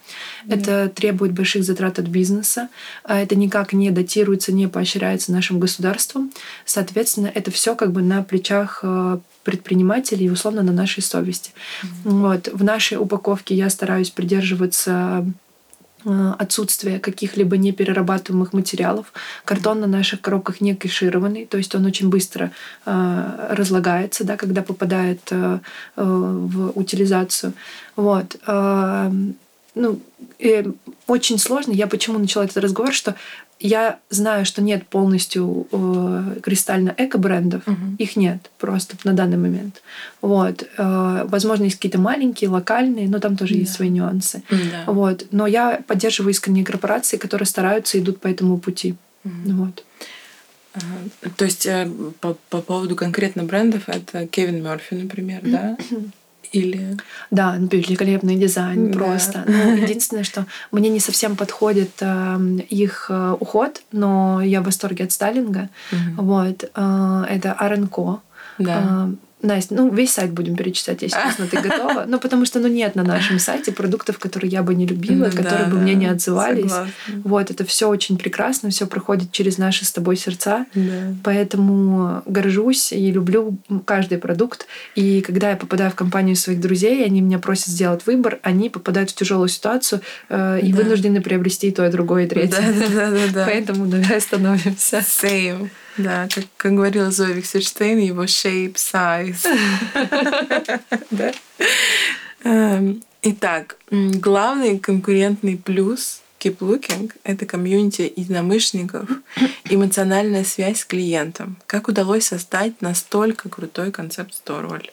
[0.44, 0.58] Mm.
[0.58, 2.68] Это требует больших затрат от бизнеса.
[3.04, 6.30] А это никак не датируется, не поощряется нашим государством.
[6.64, 11.52] Соответственно, это все как бы на плечах э, предпринимателей условно на нашей совести.
[11.82, 11.88] Mm.
[12.04, 12.48] Вот.
[12.52, 15.24] В нашей упаковке я стараюсь придерживаться
[16.38, 19.12] отсутствие каких-либо неперерабатываемых материалов.
[19.44, 22.52] Картон на наших коробках не кэшированный, то есть он очень быстро
[22.86, 25.58] э, разлагается, да, когда попадает э,
[25.96, 27.52] э, в утилизацию.
[27.96, 28.36] Вот.
[28.46, 29.10] Э,
[29.74, 30.00] ну,
[31.06, 31.72] очень сложно.
[31.72, 33.14] Я почему начала этот разговор, что
[33.60, 37.62] я знаю, что нет полностью э, кристально эко-брендов.
[37.66, 37.96] Угу.
[37.98, 39.82] Их нет просто на данный момент.
[40.22, 40.66] Вот.
[40.78, 43.60] Э, возможно, есть какие-то маленькие, локальные, но там тоже да.
[43.60, 44.42] есть свои нюансы.
[44.50, 44.84] Да.
[44.86, 45.26] Вот.
[45.30, 48.96] Но я поддерживаю искренние корпорации, которые стараются и идут по этому пути.
[49.24, 49.52] Угу.
[49.52, 49.84] Вот.
[51.36, 55.76] То есть э, по, по поводу конкретно брендов это Кевин Мерфи, например, да?
[56.52, 56.96] Или...
[57.30, 58.98] Да, великолепный дизайн да.
[58.98, 59.44] просто.
[59.46, 65.04] Ну, единственное, что мне не совсем подходит э, их э, уход, но я в восторге
[65.04, 65.68] от стайлинга.
[65.92, 66.24] Угу.
[66.24, 66.70] Вот.
[66.74, 68.20] Э, это Аренко.
[68.58, 69.08] Да.
[69.08, 72.04] Э, Настя, ну весь сайт будем перечислять, если честно, ты готова.
[72.06, 75.30] Ну, потому что ну, нет на нашем сайте продуктов, которые я бы не любила, ну,
[75.30, 76.70] которые да, бы да, мне не отзывались.
[76.70, 76.92] Согласна.
[77.24, 80.66] Вот, это все очень прекрасно, все проходит через наши с тобой сердца.
[80.74, 81.14] Да.
[81.24, 84.66] Поэтому горжусь и люблю каждый продукт.
[84.94, 89.10] И когда я попадаю в компанию своих друзей, они меня просят сделать выбор, они попадают
[89.10, 90.82] в тяжелую ситуацию э, и да.
[90.82, 92.60] вынуждены приобрести то, и другое, и третье.
[92.60, 93.44] Да, да, да, да.
[93.50, 94.98] Поэтому давай остановимся.
[95.20, 95.70] Same.
[95.96, 99.46] Да, как, как говорила Зоя Виксерштейн, его shape, size.
[101.10, 101.32] Да.
[102.44, 109.08] Эм, итак, главный конкурентный плюс Keep Looking— это комьюнити единомышленников,
[109.68, 111.56] эмоциональная связь с клиентом.
[111.66, 114.90] Как удалось создать настолько крутой концепт Story?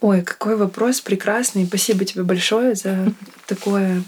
[0.00, 1.64] Ой, какой вопрос прекрасный.
[1.64, 3.12] Спасибо тебе большое за
[3.46, 4.02] такое,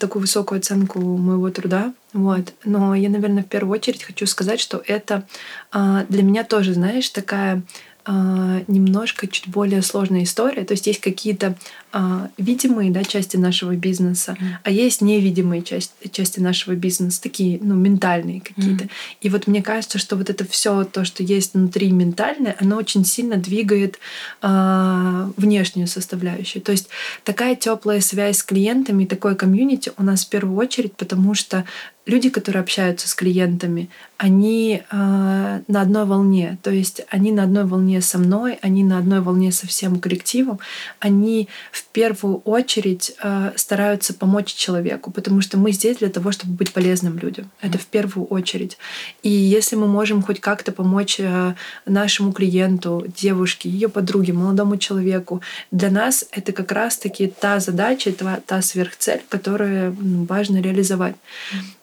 [0.00, 1.94] такую высокую оценку моего труда.
[2.12, 2.52] Вот.
[2.64, 5.26] Но я, наверное, в первую очередь хочу сказать, что это
[5.70, 7.62] а, для меня тоже, знаешь, такая
[8.08, 10.64] немножко чуть более сложная история.
[10.64, 11.56] То есть есть какие-то
[11.92, 14.46] а, видимые да, части нашего бизнеса, mm.
[14.62, 18.84] а есть невидимые части, части нашего бизнеса, такие ну, ментальные какие-то.
[18.84, 18.90] Mm.
[19.22, 23.04] И вот мне кажется, что вот это все то, что есть внутри ментальное, оно очень
[23.04, 23.98] сильно двигает
[24.42, 26.62] а, внешнюю составляющую.
[26.62, 26.88] То есть
[27.24, 31.64] такая теплая связь с клиентами, такое комьюнити у нас в первую очередь, потому что
[32.08, 36.58] люди, которые общаются с клиентами, они э, на одной волне.
[36.62, 40.58] То есть они на одной волне со мной, они на одной волне со всем коллективом.
[40.98, 46.54] Они в первую очередь э, стараются помочь человеку, потому что мы здесь для того, чтобы
[46.54, 47.50] быть полезным людям.
[47.60, 48.78] Это в первую очередь.
[49.22, 55.42] И если мы можем хоть как-то помочь э, нашему клиенту, девушке, ее подруге, молодому человеку,
[55.70, 59.94] для нас это как раз-таки та задача, та, та сверхцель, которую
[60.26, 61.14] важно реализовать.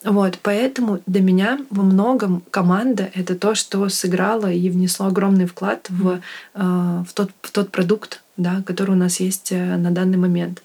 [0.05, 5.87] Вот, поэтому для меня во многом команда— это то, что сыграло и внесло огромный вклад
[5.89, 6.21] в,
[6.53, 6.59] э,
[7.07, 10.61] в, тот, в тот продукт, да, который у нас есть э, на данный момент.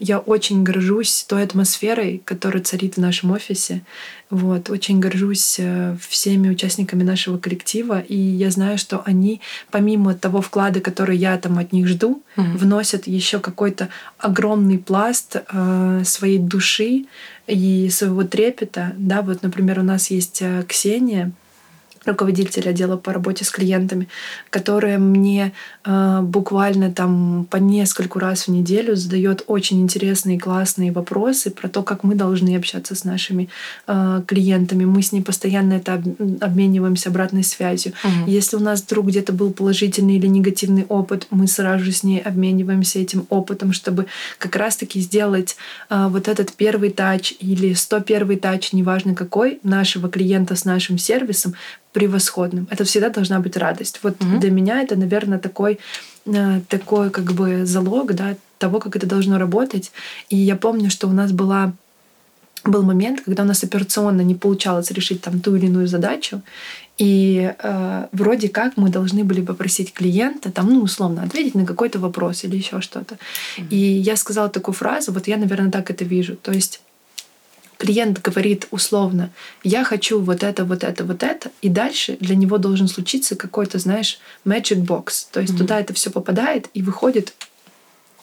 [0.00, 3.82] Я очень горжусь той атмосферой, которая царит в нашем офисе.
[4.30, 7.98] Вот, очень горжусь э, всеми участниками нашего коллектива.
[8.00, 9.40] И я знаю, что они,
[9.72, 12.56] помимо того вклада, который я там от них жду, mm-hmm.
[12.56, 17.06] вносят еще какой-то огромный пласт э, своей души
[17.48, 18.92] и своего трепета.
[18.96, 21.32] Да, вот, например, у нас есть э, Ксения,
[22.04, 24.08] руководитель отдела по работе с клиентами,
[24.50, 25.52] которая мне
[25.84, 31.82] э, буквально там по нескольку раз в неделю задает очень интересные, классные вопросы про то,
[31.82, 33.48] как мы должны общаться с нашими
[33.86, 34.84] э, клиентами.
[34.84, 36.02] Мы с ней постоянно это
[36.40, 37.92] обмениваемся обратной связью.
[38.04, 38.30] Угу.
[38.30, 42.20] Если у нас вдруг где-то был положительный или негативный опыт, мы сразу же с ней
[42.20, 44.06] обмениваемся этим опытом, чтобы
[44.38, 45.56] как раз-таки сделать
[45.90, 51.54] э, вот этот первый тач или 101 тач, неважно какой, нашего клиента с нашим сервисом,
[51.92, 52.66] превосходным.
[52.70, 54.00] Это всегда должна быть радость.
[54.02, 54.38] Вот mm-hmm.
[54.40, 55.78] для меня это, наверное, такой,
[56.26, 59.92] э, такой как бы залог да, того, как это должно работать.
[60.28, 61.72] И я помню, что у нас была
[62.64, 66.42] был момент, когда у нас операционно не получалось решить там ту или иную задачу,
[66.98, 72.00] и э, вроде как мы должны были попросить клиента там, ну, условно, ответить на какой-то
[72.00, 73.14] вопрос или еще что-то.
[73.14, 73.68] Mm-hmm.
[73.70, 76.36] И я сказала такую фразу, вот я, наверное, так это вижу.
[76.36, 76.80] То есть
[77.78, 79.30] клиент говорит условно,
[79.62, 83.78] я хочу вот это, вот это, вот это, и дальше для него должен случиться какой-то,
[83.78, 85.28] знаешь, magic box.
[85.32, 85.58] То есть mm-hmm.
[85.58, 87.32] туда это все попадает и выходит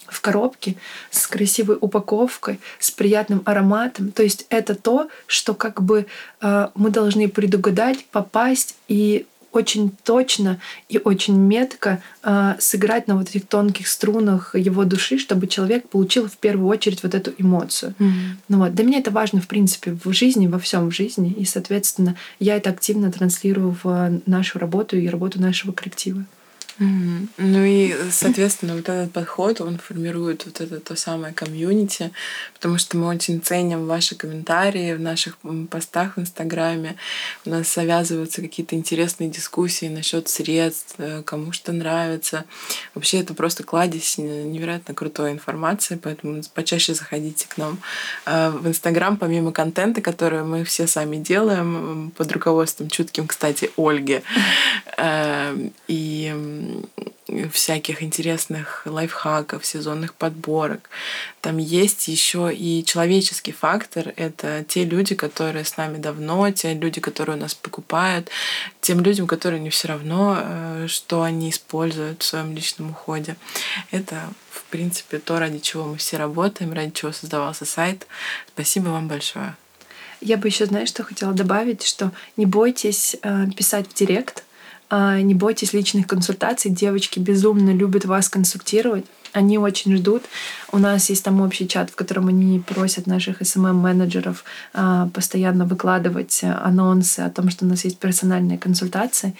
[0.07, 0.75] в коробке
[1.09, 4.11] с красивой упаковкой, с приятным ароматом.
[4.11, 6.05] То есть это то, что как бы
[6.41, 13.29] э, мы должны предугадать, попасть и очень точно и очень метко э, сыграть на вот
[13.29, 17.95] этих тонких струнах его души, чтобы человек получил в первую очередь вот эту эмоцию.
[17.99, 18.11] Mm-hmm.
[18.49, 21.45] Ну вот, для меня это важно в принципе в жизни, во всем в жизни, и
[21.45, 26.25] соответственно я это активно транслирую в нашу работу и работу нашего коллектива.
[26.79, 27.27] Mm-hmm.
[27.38, 32.11] Ну и, соответственно, вот этот подход, он формирует вот это то самое комьюнити,
[32.53, 35.38] потому что мы очень ценим ваши комментарии в наших
[35.69, 36.97] постах в Инстаграме.
[37.45, 42.43] У нас завязываются какие-то интересные дискуссии насчет средств, э, кому что нравится.
[42.93, 47.79] Вообще это просто кладезь невероятно крутой информации, поэтому почаще заходите к нам
[48.25, 54.21] э, в Инстаграм, помимо контента, который мы все сами делаем под руководством чутким, кстати, Ольги.
[54.97, 55.53] Э,
[55.88, 56.33] и
[57.51, 60.89] всяких интересных лайфхаков, сезонных подборок.
[61.41, 64.13] Там есть еще и человеческий фактор.
[64.15, 68.30] Это те люди, которые с нами давно, те люди, которые у нас покупают,
[68.82, 73.36] тем людям, которые не все равно, э, что они используют в своем личном уходе.
[73.91, 78.08] Это, в принципе, то, ради чего мы все работаем, ради чего создавался сайт.
[78.54, 79.56] Спасибо вам большое.
[80.21, 84.43] Я бы еще, знаешь, что хотела добавить, что не бойтесь э, писать в директ,
[85.21, 86.71] не бойтесь личных консультаций.
[86.71, 89.05] Девочки безумно любят вас консультировать.
[89.34, 90.23] Они очень ждут.
[90.71, 96.41] У нас есть там общий чат, в котором они просят наших SMM-менеджеров а, постоянно выкладывать
[96.43, 99.36] анонсы о том, что у нас есть персональные консультации.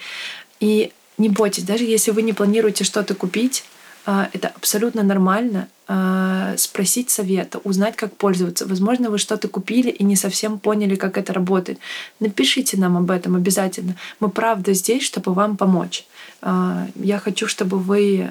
[0.60, 3.75] И не бойтесь, даже если вы не планируете что-то купить, а,
[4.06, 8.66] это абсолютно нормально а, спросить совета, узнать, как пользоваться.
[8.66, 11.78] Возможно, вы что-то купили и не совсем поняли, как это работает.
[12.20, 13.96] Напишите нам об этом обязательно.
[14.20, 16.06] Мы правда здесь, чтобы вам помочь.
[16.42, 18.30] А, я хочу, чтобы вы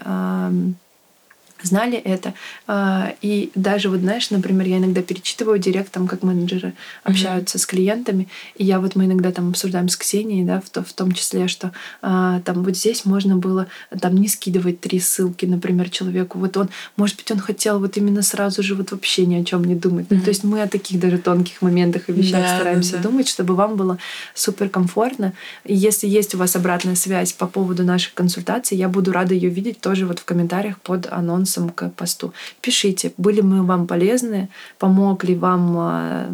[1.62, 2.34] знали это.
[2.68, 7.62] А, и даже вот, знаешь, например, я иногда перечитываю директ, там, как менеджеры общаются mm-hmm.
[7.62, 10.94] с клиентами, и я вот мы иногда там обсуждаем с Ксенией, да, в, то, в
[10.94, 13.68] том числе, что а, там вот здесь можно было
[14.00, 16.40] там не скидывать три ссылки, например, человеку.
[16.40, 19.64] Вот он, может быть, он хотел вот именно сразу же вот вообще ни о чем
[19.64, 20.06] не думать.
[20.06, 20.18] Mm-hmm.
[20.18, 23.10] Ну, то есть мы о таких даже тонких моментах и вещах да, стараемся да, да.
[23.10, 23.98] думать, чтобы вам было
[24.34, 25.34] супер комфортно.
[25.64, 29.50] И если есть у вас обратная связь по поводу наших консультаций, я буду рада ее
[29.50, 32.34] видеть тоже вот в комментариях под анонс вопросом к посту.
[32.62, 36.30] Пишите, были мы вам полезны, помог ли вам а,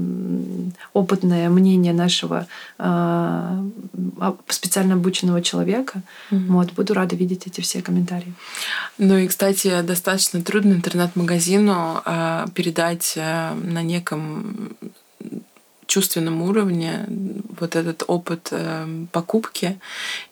[0.93, 3.63] опытное мнение нашего а,
[4.47, 6.01] специально обученного человека.
[6.31, 6.47] Mm-hmm.
[6.47, 8.33] Вот, буду рада видеть эти все комментарии.
[8.97, 12.01] Ну и, кстати, достаточно трудно интернет-магазину
[12.53, 14.75] передать на неком
[15.91, 17.05] чувственном уровне
[17.59, 19.77] вот этот опыт э, покупки.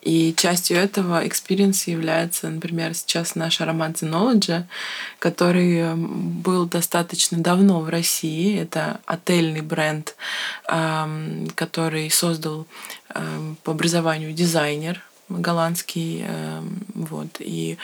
[0.00, 4.64] И частью этого experience а является, например, сейчас наш аромат The
[5.18, 8.58] который эм, был достаточно давно в России.
[8.58, 10.16] Это отельный бренд,
[10.66, 12.66] э, который создал
[13.14, 16.24] э, по образованию дизайнер голландский.
[16.94, 17.36] Вот.
[17.38, 17.78] И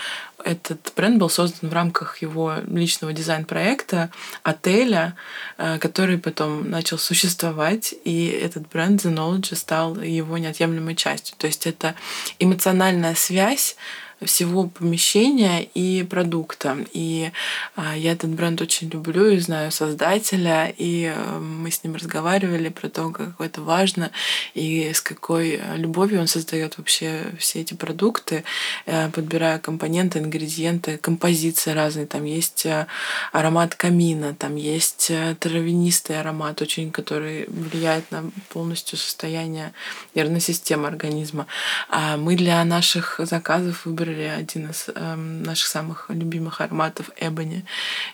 [0.47, 4.11] этот бренд был создан в рамках его личного дизайн-проекта,
[4.45, 5.17] отеля,
[5.59, 11.37] э, который потом начал существовать, и этот бренд The Knowledge стал его неотъемлемой частью.
[11.37, 11.97] То есть это
[12.39, 13.77] эмоциональная связь
[14.25, 16.79] всего помещения и продукта.
[16.93, 17.31] И
[17.75, 22.71] а, я этот бренд очень люблю и знаю создателя, и э, мы с ним разговаривали
[22.71, 24.11] про то, как это важно
[24.55, 28.45] и с какой любовью он создает вообще все эти продукты,
[28.87, 32.07] э, подбирая компоненты, ингредиенты, композиции разные.
[32.07, 32.87] Там есть э,
[33.33, 39.73] аромат камина, там есть травянистый аромат, очень который влияет на полностью состояние
[40.15, 41.47] нервной системы организма.
[41.91, 47.65] А мы для наших заказов выбрали выбрали один из э, наших самых любимых ароматов Эбони.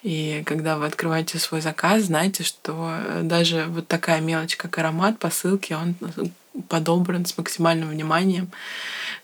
[0.03, 5.19] И когда вы открываете свой заказ, знайте, что э, даже вот такая мелочь, как аромат,
[5.19, 5.95] посылки, он
[6.69, 8.51] подобран с максимальным вниманием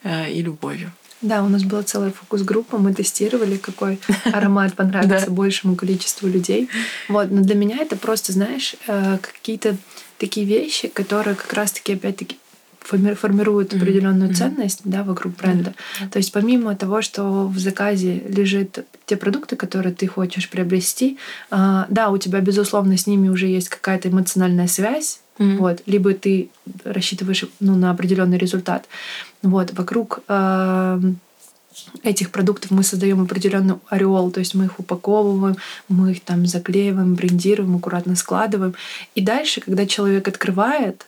[0.02, 0.92] э, и любовью.
[1.20, 3.98] Да, у нас была целая фокус-группа, мы тестировали, какой
[4.32, 6.68] аромат понравится большему количеству людей.
[7.08, 9.76] Вот, но для меня это просто, знаешь, э, какие-то
[10.18, 12.38] такие вещи, которые как раз-таки опять-таки
[12.88, 14.34] формируют определенную mm-hmm.
[14.34, 15.70] ценность да, вокруг бренда.
[15.70, 16.10] Mm-hmm.
[16.10, 21.18] То есть помимо того, что в заказе лежит те продукты, которые ты хочешь приобрести,
[21.50, 25.56] а, да, у тебя, безусловно, с ними уже есть какая-то эмоциональная связь, Mm-hmm.
[25.58, 26.50] Вот, либо ты
[26.82, 28.88] рассчитываешь ну, на определенный результат.
[29.42, 31.00] Вот, вокруг э,
[32.02, 35.56] этих продуктов мы создаем определенный ореол, то есть мы их упаковываем,
[35.88, 38.74] мы их там заклеиваем, брендируем, аккуратно складываем.
[39.14, 41.06] И дальше, когда человек открывает,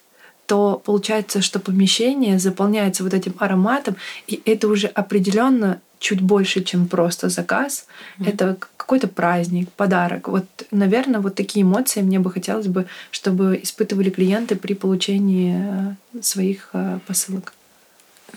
[0.51, 3.94] то получается, что помещение заполняется вот этим ароматом,
[4.26, 7.86] и это уже определенно чуть больше, чем просто заказ.
[8.18, 8.28] Mm-hmm.
[8.28, 10.26] Это какой-то праздник, подарок.
[10.26, 16.20] Вот, наверное, вот такие эмоции мне бы хотелось бы, чтобы испытывали клиенты при получении э,
[16.20, 17.53] своих э, посылок.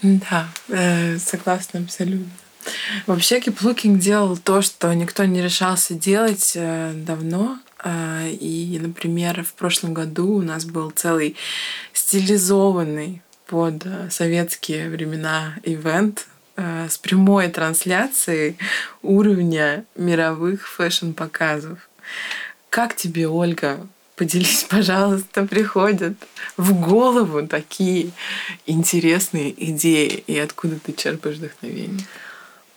[0.03, 2.29] Да, э, согласна абсолютно.
[3.07, 7.57] Вообще Keep Looking делал то, что никто не решался делать давно.
[7.85, 11.35] И, например, в прошлом году у нас был целый
[11.93, 18.57] стилизованный под э, советские времена event э, с прямой трансляцией
[19.01, 21.89] уровня мировых fashion -показов.
[22.69, 26.13] Как тебе, Ольга, поделись, пожалуйста, приходят
[26.57, 28.11] в голову такие
[28.65, 32.05] интересные идеи и откуда ты черпаешь вдохновение?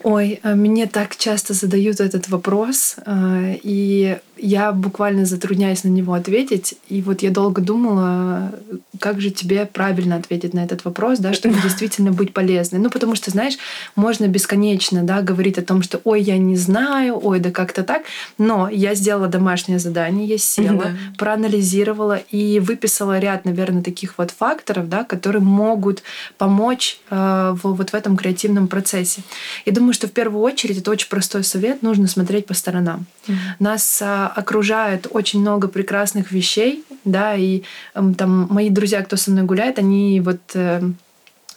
[0.02, 6.12] Ой, а мне так часто задают этот вопрос, а, и я буквально затрудняюсь на него
[6.12, 6.74] ответить.
[6.88, 8.52] И вот я долго думала,
[9.00, 12.78] как же тебе правильно ответить на этот вопрос, да, чтобы действительно быть полезной.
[12.78, 13.56] Ну, потому что, знаешь,
[13.94, 18.02] можно бесконечно да, говорить о том, что ой, я не знаю, ой, да как-то так.
[18.38, 20.96] Но я сделала домашнее задание, я села, да.
[21.18, 26.02] проанализировала и выписала ряд, наверное, таких вот факторов, да, которые могут
[26.38, 29.22] помочь э, в, вот в этом креативном процессе.
[29.64, 33.06] И думаю, что в первую очередь это очень простой совет, нужно смотреть по сторонам.
[33.26, 33.34] Mm-hmm.
[33.58, 37.62] Нас а, окружает очень много прекрасных вещей, да, и
[37.94, 40.82] э, там мои друзья, кто со мной гуляет, они вот э,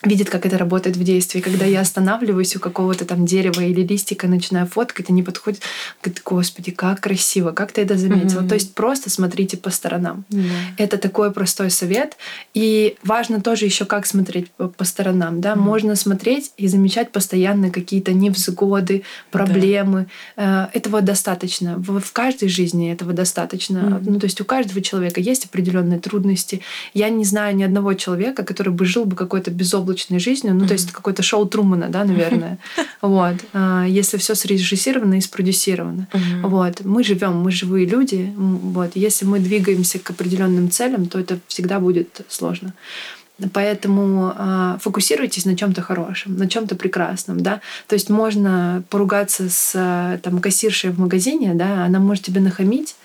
[0.04, 1.42] видит, как это работает в действии.
[1.42, 5.62] Когда я останавливаюсь у какого-то там дерева или листика, начинаю фоткать, они подходят,
[6.02, 8.42] говорят, господи, как красиво, как ты это заметила.
[8.42, 8.48] Mm-hmm.
[8.48, 10.24] То есть просто смотрите по сторонам.
[10.30, 10.50] Mm-hmm.
[10.78, 12.16] Это такой простой совет.
[12.54, 15.42] И важно тоже еще как смотреть по, по сторонам.
[15.42, 15.54] Да?
[15.54, 15.60] Mm-hmm.
[15.60, 20.08] Можно смотреть и замечать постоянно какие-то невзгоды, проблемы.
[20.38, 20.70] Да.
[20.74, 21.76] Э, этого достаточно.
[21.78, 23.80] В, в каждой жизни этого достаточно.
[23.80, 24.04] Mm-hmm.
[24.06, 26.62] Ну, то есть у каждого человека есть определенные трудности.
[26.94, 30.54] Я не знаю ни одного человека, который бы жил бы какой-то безоблачной облачной жизнью.
[30.54, 30.68] Ну, mm-hmm.
[30.68, 32.58] то есть какое-то шоу Трумана, да, наверное.
[33.02, 33.36] Вот.
[33.54, 36.08] А, если все срежиссировано и спродюсировано.
[36.44, 36.82] Вот.
[36.84, 38.34] Мы живем, мы живые люди.
[38.36, 38.92] Вот.
[38.96, 42.74] Если мы двигаемся к определенным целям, то это всегда будет сложно.
[43.54, 47.62] Поэтому э, фокусируйтесь на чем-то хорошем, на чем-то прекрасном, да.
[47.88, 52.96] То есть можно поругаться с там кассиршей в магазине, да, она может тебе нахамить,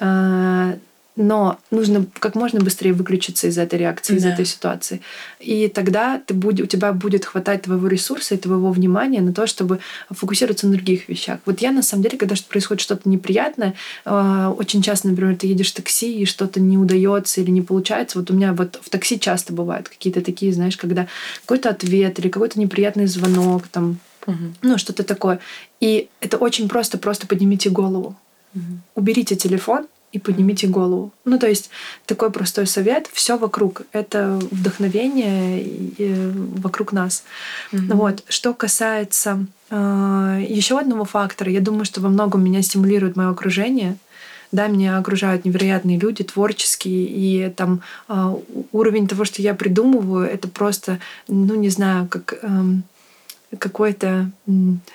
[0.00, 0.76] э,
[1.16, 4.18] но нужно как можно быстрее выключиться из этой реакции, да.
[4.18, 5.00] из этой ситуации.
[5.38, 9.46] И тогда ты будь, у тебя будет хватать твоего ресурса и твоего внимания на то,
[9.46, 9.78] чтобы
[10.10, 11.38] фокусироваться на других вещах.
[11.46, 15.70] Вот я на самом деле, когда происходит что-то неприятное, э, очень часто, например, ты едешь
[15.70, 18.18] в такси и что-то не удается или не получается.
[18.18, 21.06] Вот у меня вот в такси часто бывают какие-то такие, знаешь, когда
[21.42, 24.36] какой-то ответ или какой-то неприятный звонок, там, угу.
[24.62, 25.38] ну что-то такое.
[25.78, 28.16] И это очень просто, просто поднимите голову.
[28.54, 28.62] Угу.
[28.96, 31.12] Уберите телефон и поднимите голову.
[31.24, 31.70] Ну, то есть
[32.06, 33.10] такой простой совет.
[33.12, 33.82] Все вокруг.
[33.92, 35.64] Это вдохновение
[36.56, 37.24] вокруг нас.
[37.72, 37.94] Mm-hmm.
[37.96, 38.22] Вот.
[38.28, 43.96] Что касается э, еще одного фактора, я думаю, что во многом меня стимулирует мое окружение.
[44.52, 48.36] Да, меня окружают невероятные люди, творческие, и там э,
[48.70, 52.34] уровень того, что я придумываю, это просто, ну, не знаю, как...
[52.40, 52.62] Э,
[53.58, 54.30] какой-то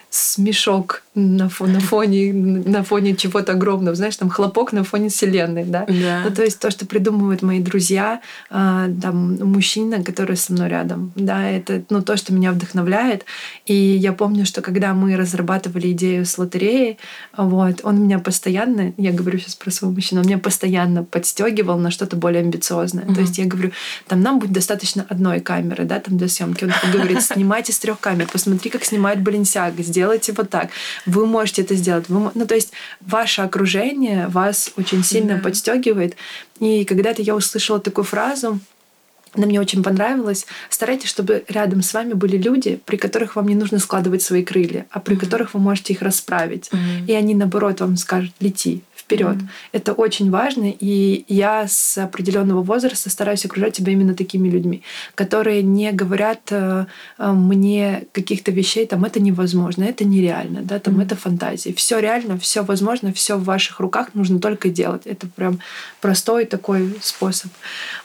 [0.09, 5.65] смешок на, фоне, на фоне, на фоне чего-то огромного, знаешь, там хлопок на фоне Вселенной,
[5.65, 5.85] да?
[5.87, 6.21] да.
[6.25, 11.11] Ну, то есть то, что придумывают мои друзья, э, там, мужчина, который со мной рядом,
[11.15, 13.25] да, это ну, то, что меня вдохновляет.
[13.65, 16.97] И я помню, что когда мы разрабатывали идею с лотереей,
[17.35, 21.91] вот, он меня постоянно, я говорю сейчас про своего мужчину, он меня постоянно подстегивал на
[21.91, 23.03] что-то более амбициозное.
[23.03, 23.15] Mm-hmm.
[23.15, 23.71] То есть я говорю,
[24.07, 26.65] там нам будет достаточно одной камеры, да, там для съемки.
[26.65, 30.69] Он говорит, снимайте с трех камер, посмотри, как снимает Баленсиага, сделайте вот так.
[31.05, 32.09] Вы можете это сделать.
[32.09, 32.71] Вы, ну, то есть
[33.01, 35.41] ваше окружение вас очень сильно да.
[35.41, 36.15] подстегивает.
[36.59, 38.59] И когда-то я услышала такую фразу,
[39.33, 40.47] она мне очень понравилась.
[40.69, 44.87] Старайтесь, чтобы рядом с вами были люди, при которых вам не нужно складывать свои крылья,
[44.89, 45.19] а при mm-hmm.
[45.19, 46.69] которых вы можете их расправить.
[46.71, 47.05] Mm-hmm.
[47.07, 49.37] И они, наоборот, вам скажут, лети, вперед.
[49.37, 49.49] Mm-hmm.
[49.71, 54.83] Это очень важно, и я с определенного возраста стараюсь окружать себя именно такими людьми,
[55.15, 56.85] которые не говорят э,
[57.17, 61.05] э, мне каких-то вещей, там это невозможно, это нереально, да, там mm-hmm.
[61.05, 61.71] это фантазии.
[61.71, 65.01] Все реально, все возможно, все в ваших руках, нужно только делать.
[65.05, 65.59] Это прям
[66.01, 67.51] простой такой способ.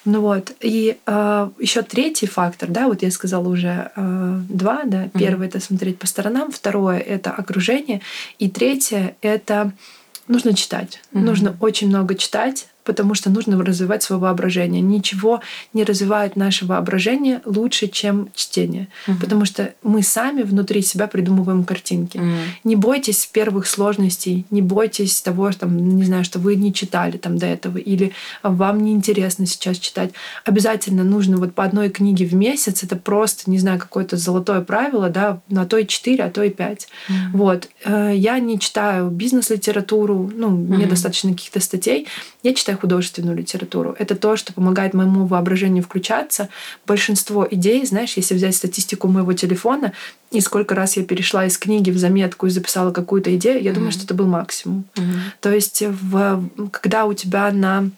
[0.07, 0.53] Ну вот.
[0.61, 5.11] И э, еще третий фактор, да, вот я сказала уже э, два, да.
[5.19, 5.51] Первый mm-hmm.
[5.51, 8.01] это смотреть по сторонам, второе это окружение,
[8.39, 9.73] и третье это
[10.29, 11.01] нужно читать.
[11.13, 11.21] Mm-hmm.
[11.21, 14.81] Нужно очень много читать, потому что нужно развивать свое воображение.
[14.81, 15.41] Ничего
[15.73, 18.89] не развивает наше воображение лучше, чем чтение.
[19.09, 19.17] Угу.
[19.21, 22.19] Потому что мы сами внутри себя придумываем картинки.
[22.19, 22.27] Угу.
[22.65, 27.39] Не бойтесь первых сложностей, не бойтесь того, там, не знаю, что вы не читали там
[27.39, 28.13] до этого, или
[28.43, 30.13] вам не интересно сейчас читать.
[30.45, 35.09] Обязательно нужно вот по одной книге в месяц, это просто, не знаю, какое-то золотое правило,
[35.09, 36.89] да, на то и 4, а то и 5.
[37.09, 37.15] Mm.
[37.33, 37.69] Вот.
[37.85, 40.75] Э, я не читаю бизнес-литературу, ну, mm.
[40.75, 42.07] мне достаточно каких-то статей.
[42.43, 43.95] Я читаю художественную литературу.
[43.99, 46.49] Это то, что помогает моему воображению включаться.
[46.87, 49.93] Большинство идей, знаешь, если взять статистику моего телефона,
[50.31, 53.75] и сколько раз я перешла из книги в заметку и записала какую-то идею, я mm-hmm.
[53.75, 54.85] думаю, что это был максимум.
[54.95, 55.21] Mm-hmm.
[55.41, 57.91] То есть, в, когда у тебя на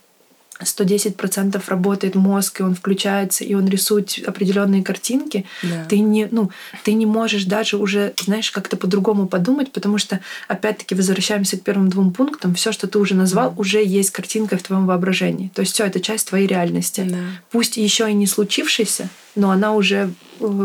[0.63, 5.85] 110% работает мозг, и он включается, и он рисует определенные картинки, да.
[5.89, 6.51] ты, не, ну,
[6.85, 11.89] ты не можешь даже уже, знаешь, как-то по-другому подумать, потому что, опять-таки, возвращаемся к первым
[11.89, 13.61] двум пунктам, все, что ты уже назвал, да.
[13.61, 15.51] уже есть картинка в твоем воображении.
[15.55, 17.05] То есть все это часть твоей реальности.
[17.07, 17.19] Да.
[17.51, 20.11] Пусть еще и не случившийся, но она уже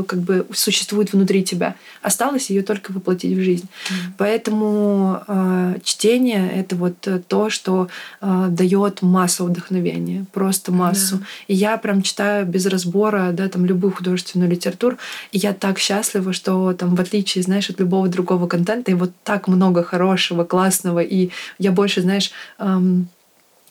[0.07, 1.75] как бы существует внутри тебя.
[2.01, 3.65] Осталось ее только воплотить в жизнь.
[3.65, 3.93] Mm.
[4.17, 7.87] Поэтому э, чтение это вот то, что
[8.21, 11.15] э, дает массу вдохновения, просто массу.
[11.15, 11.23] Yeah.
[11.47, 14.97] И я прям читаю без разбора, да, там любую художественную литературу,
[15.31, 19.11] и я так счастлива, что там в отличие, знаешь, от любого другого контента, и вот
[19.23, 23.07] так много хорошего, классного, и я больше, знаешь, эм,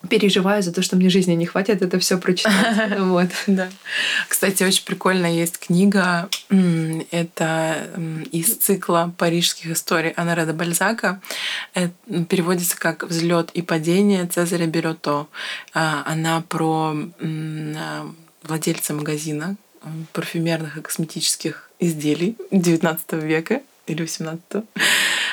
[0.09, 2.99] переживаю за то, что мне жизни не хватит это все прочитать.
[2.99, 3.29] Вот.
[3.47, 3.69] Да.
[4.29, 6.29] Кстати, очень прикольно есть книга.
[7.11, 7.89] Это
[8.33, 11.21] из цикла парижских историй Анара де Бальзака.
[11.75, 11.93] Это
[12.29, 15.27] переводится как «Взлет и падение Цезаря Берето».
[15.75, 18.11] А, она про а,
[18.43, 19.57] владельца магазина
[20.13, 24.65] парфюмерных и косметических изделий XIX века или XVIII,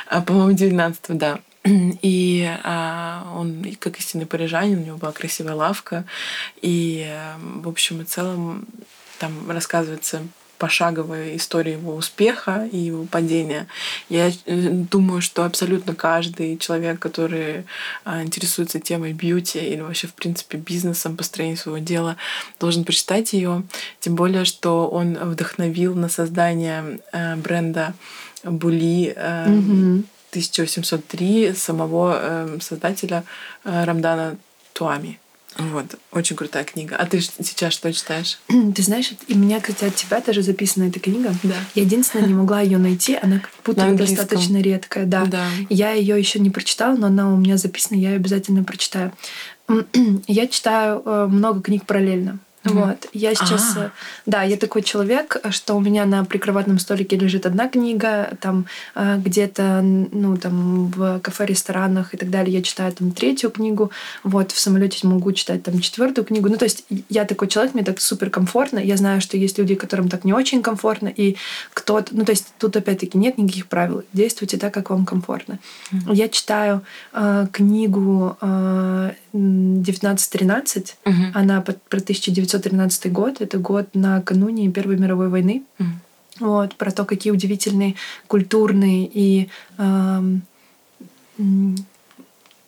[0.08, 1.40] а, по-моему, XIX, да.
[2.02, 6.06] И а, он, как истинный парижанин, у него была красивая лавка.
[6.62, 7.10] И,
[7.40, 8.66] в общем и целом,
[9.20, 10.22] там рассказывается
[10.58, 13.68] пошаговая история его успеха и его падения.
[14.10, 17.66] Я э, думаю, что абсолютно каждый человек, который
[18.04, 22.18] а, интересуется темой бьюти или вообще, в принципе, бизнесом, построением своего дела,
[22.60, 23.64] должен прочитать ее.
[24.00, 27.94] Тем более, что он вдохновил на создание э, бренда
[28.44, 29.14] Були.
[29.16, 33.24] Mm-hmm 1803 самого э, создателя
[33.64, 34.38] э, Рамдана
[34.74, 35.20] Туами.
[35.58, 36.96] Вот, очень крутая книга.
[36.98, 38.38] А ты сейчас что читаешь?
[38.48, 41.34] Ты знаешь, и у меня, кстати, от тебя тоже записана эта книга.
[41.42, 41.56] Да.
[41.74, 45.26] Я единственное не могла ее найти, она как будто достаточно редкая, да.
[45.26, 45.48] да.
[45.70, 49.14] Я ее еще не прочитала, но она у меня записана, я ее обязательно прочитаю.
[50.28, 52.40] Я читаю э, много книг параллельно.
[52.64, 53.08] Вот.
[53.14, 53.78] Я сейчас...
[53.78, 53.92] А-а-а.
[54.26, 59.18] Да, я такой человек, что у меня на прикроватном столике лежит одна книга, там э,
[59.18, 63.92] где-то, ну, там в кафе, ресторанах и так далее я читаю там третью книгу,
[64.24, 66.50] вот, в самолете могу читать там четвертую книгу.
[66.50, 68.80] Ну, то есть я такой человек, мне так супер комфортно.
[68.80, 71.38] Я знаю, что есть люди, которым так не очень комфортно, и
[71.74, 72.16] кто-то...
[72.16, 74.04] Ну, то есть тут опять-таки нет никаких правил.
[74.14, 75.60] Действуйте так, как вам комфортно.
[75.92, 76.16] Mm-hmm.
[76.16, 76.82] Я читаю
[77.14, 80.98] э, книгу э, 1913.
[81.06, 81.32] Mm-hmm.
[81.34, 83.42] Она про 1900 1913 год.
[83.42, 85.64] Это год накануне Первой мировой войны.
[85.80, 85.86] Mm.
[86.40, 87.96] Вот, про то, какие удивительные
[88.28, 90.22] культурные и э,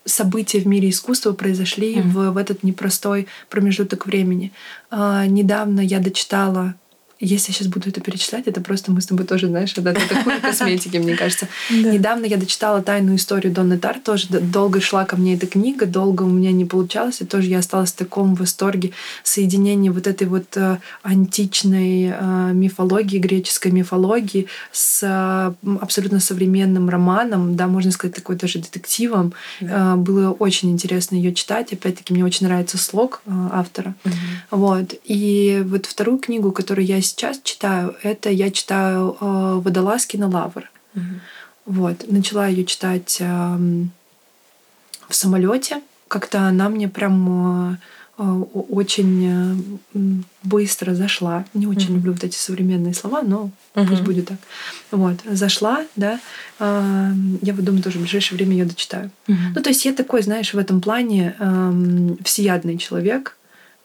[0.05, 2.01] события в мире искусства произошли mm.
[2.01, 4.51] в, в этот непростой промежуток времени.
[4.91, 6.75] Э, недавно я дочитала
[7.19, 10.39] если я сейчас буду это перечислять, это просто мы с тобой тоже, знаешь, это такой
[10.41, 11.47] косметики, мне кажется.
[11.69, 16.23] Недавно я дочитала «Тайную историю Донны Тар», тоже долго шла ко мне эта книга, долго
[16.23, 18.91] у меня не получалось, и тоже я осталась в таком восторге
[19.23, 27.55] соединения вот этой вот э, античной э, мифологии, греческой мифологии с э, абсолютно современным романом,
[27.57, 29.33] да, можно сказать, такой даже детективом.
[29.59, 29.95] Да.
[29.95, 31.73] Было очень интересно ее читать.
[31.73, 33.95] Опять-таки, мне очень нравится слог автора.
[34.05, 34.13] Угу.
[34.51, 34.93] Вот.
[35.03, 40.69] И вот вторую книгу, которую я сейчас читаю, это я читаю э, Водолазкина Лавр.
[40.95, 41.03] Угу.
[41.65, 42.11] Вот.
[42.11, 43.57] Начала ее читать э,
[45.07, 45.81] в самолете.
[46.07, 47.77] Как-то она мне прям э,
[48.19, 49.99] очень э,
[50.43, 51.45] быстро зашла.
[51.53, 53.87] Не очень mm люблю вот эти современные слова, но mm-hmm.
[53.87, 54.37] пусть будет так.
[54.91, 56.19] Вот, зашла, да.
[56.59, 59.11] Э, я вот думаю, тоже в ближайшее время ее дочитаю.
[59.27, 59.53] Mm-hmm.
[59.55, 63.37] Ну, то есть я такой, знаешь, в этом плане э, всеядный человек.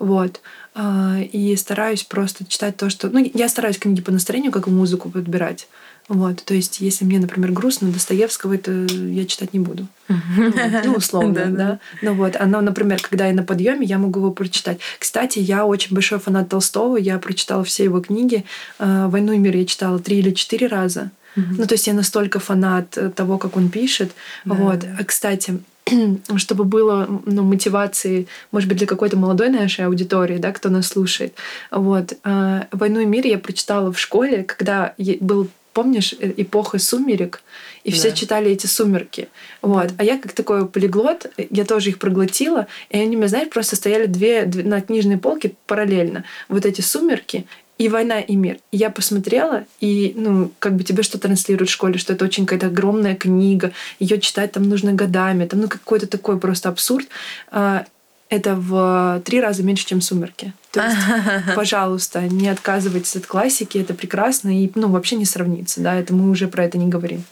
[0.05, 0.43] Вот.
[0.75, 3.09] А, и стараюсь просто читать то, что...
[3.09, 5.67] Ну, я стараюсь книги по настроению, как и музыку подбирать.
[6.09, 9.87] Вот, то есть, если мне, например, грустно, Достоевского это я читать не буду.
[10.09, 11.79] Ну, условно, да.
[12.03, 14.79] Ну вот, оно, например, когда я на подъеме, я могу его прочитать.
[14.99, 18.45] Кстати, я очень большой фанат Толстого, я прочитала все его книги.
[18.79, 21.11] А, «Войну и мир» я читала три или четыре раза.
[21.37, 24.13] Ну, то есть я настолько фанат того, как он пишет.
[24.45, 24.85] Вот.
[24.85, 25.59] А, кстати,
[26.37, 31.35] чтобы было ну, мотивации, может быть, для какой-то молодой нашей аудитории, да, кто нас слушает.
[31.71, 32.15] Вот.
[32.25, 37.43] А, «Войну и мир» я прочитала в школе, когда был помнишь, э, эпоха сумерек,
[37.83, 37.97] и да.
[37.97, 39.29] все читали эти сумерки.
[39.61, 39.91] Вот.
[39.99, 44.07] А я как такой полиглот, я тоже их проглотила, и они меня, знаешь, просто стояли
[44.07, 46.25] две, две на книжной полке параллельно.
[46.49, 47.47] Вот эти сумерки
[47.79, 48.59] и «Война и мир».
[48.71, 52.47] И я посмотрела, и, ну, как бы тебе что транслируют в школе, что это очень
[52.47, 57.09] какая-то огромная книга, ее читать там нужно годами, там, ну, какой-то такой просто абсурд.
[57.51, 57.85] А,
[58.29, 60.53] это в три раза меньше, чем «Сумерки».
[60.71, 60.97] То есть,
[61.55, 66.31] пожалуйста, не отказывайтесь от классики, это прекрасно, и, ну, вообще не сравнится, да, это мы
[66.31, 67.25] уже про это не говорим.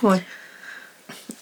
[0.00, 0.20] Вот.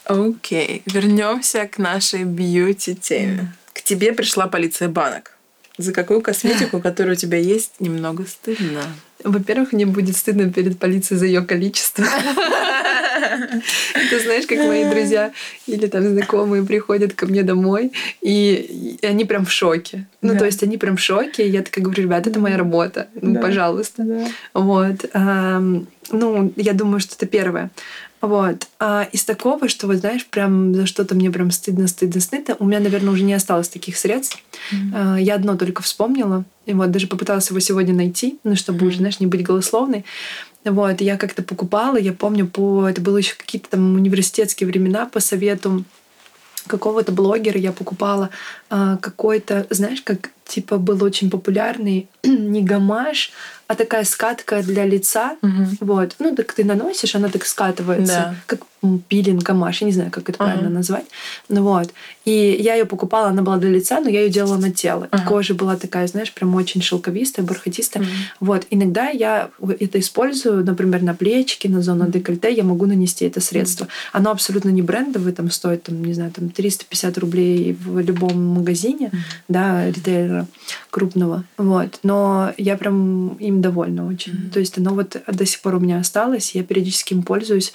[0.05, 0.93] Окей, okay.
[0.93, 3.53] вернемся к нашей бьюти-теме.
[3.73, 5.36] К тебе пришла полиция банок.
[5.79, 8.83] За какую косметику, которая у тебя есть, немного стыдно.
[9.25, 12.05] Во-первых, мне будет стыдно перед полицией за ее количество.
[14.11, 15.33] Ты знаешь, как мои друзья
[15.67, 20.07] или там знакомые приходят ко мне домой, и они прям в шоке.
[20.23, 23.09] Ну, то есть они прям в шоке, и я такая говорю, ребят, это моя работа,
[23.21, 24.05] ну, пожалуйста.
[24.55, 25.11] Вот.
[25.13, 27.71] Ну, я думаю, что это первое.
[28.21, 28.67] Вот.
[28.79, 32.65] А из такого, что вот знаешь, прям за что-то мне прям стыдно, стыдно, стыдно, у
[32.65, 34.43] меня, наверное, уже не осталось таких средств.
[34.73, 35.23] Mm-hmm.
[35.23, 38.89] Я одно только вспомнила, и вот даже попыталась его сегодня найти, ну, чтобы mm-hmm.
[38.89, 40.05] уже, знаешь, не быть голословной.
[40.65, 45.21] Вот, я как-то покупала, я помню, по это было еще какие-то там университетские времена по
[45.21, 45.85] совету
[46.67, 48.31] какого-то блогера я покупала
[48.71, 53.33] а, какой-то, знаешь, как типа был очень популярный не гамаш,
[53.67, 55.37] а такая скатка для лица.
[55.43, 55.67] Угу.
[55.81, 56.15] Вот.
[56.19, 58.35] Ну, так ты наносишь, она так скатывается, да.
[58.47, 58.61] как
[59.09, 61.07] пилинг, гамаш, я не знаю, как это uh правильно назвать.
[61.49, 61.93] Ну вот.
[62.25, 65.09] И я ее покупала, она была для лица, но я ее делала на тело.
[65.13, 68.05] И кожа была такая, знаешь, прям очень шелковистая, бархатистая.
[68.05, 68.07] uh
[68.41, 68.67] Вот.
[68.71, 73.89] Иногда я это использую, например, на плечики, на зону декольте, я могу нанести это средство.
[74.13, 79.11] Оно абсолютно не брендовое, там стоит, там, не знаю, там 350 рублей в любом магазине,
[79.49, 79.91] да,
[80.37, 80.47] ритейлера
[80.91, 81.45] крупного.
[81.57, 82.01] Вот.
[82.03, 84.33] Но я прям им довольна очень.
[84.33, 87.73] mm То есть оно вот до сих пор у меня осталось, я периодически им пользуюсь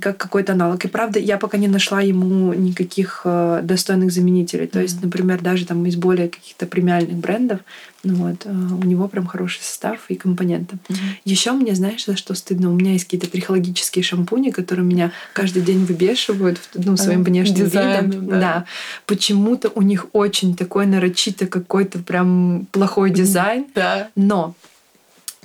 [0.00, 0.84] как какой-то аналог.
[0.84, 4.66] И правда, я пока не нашла ему никаких э, достойных заменителей.
[4.66, 4.82] То mm-hmm.
[4.82, 7.60] есть, например, даже там из более каких-то премиальных брендов,
[8.02, 10.76] ну вот, э, у него прям хороший состав и компоненты.
[10.88, 10.96] Mm-hmm.
[11.24, 12.70] Еще мне, знаешь, за что стыдно?
[12.70, 18.10] У меня есть какие-то трихологические шампуни, которые меня каждый день выбешивают ну, своим внешним Дизайн,
[18.10, 18.28] видом.
[18.28, 18.40] Да.
[18.40, 18.64] да.
[19.06, 23.62] Почему-то у них очень такой нарочито какой-то прям плохой дизайн.
[23.62, 23.74] Mm-hmm.
[23.74, 24.08] Да.
[24.16, 24.54] Но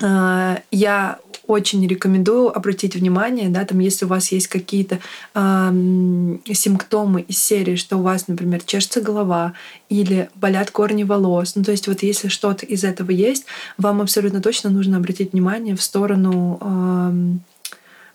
[0.02, 5.00] э, я очень рекомендую обратить внимание, да, там, если у вас есть какие-то
[5.34, 5.72] э,
[6.54, 9.54] симптомы из серии, что у вас, например, чешется голова
[9.90, 13.46] или болят корни волос, ну, то есть вот если что-то из этого есть,
[13.78, 17.14] вам абсолютно точно нужно обратить внимание в сторону э,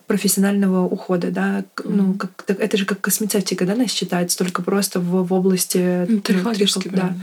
[0.08, 5.26] профессионального ухода, да, ну, как, это же как косметика, да, нас считается, только просто в,
[5.26, 7.14] в области ну, трихологической, да.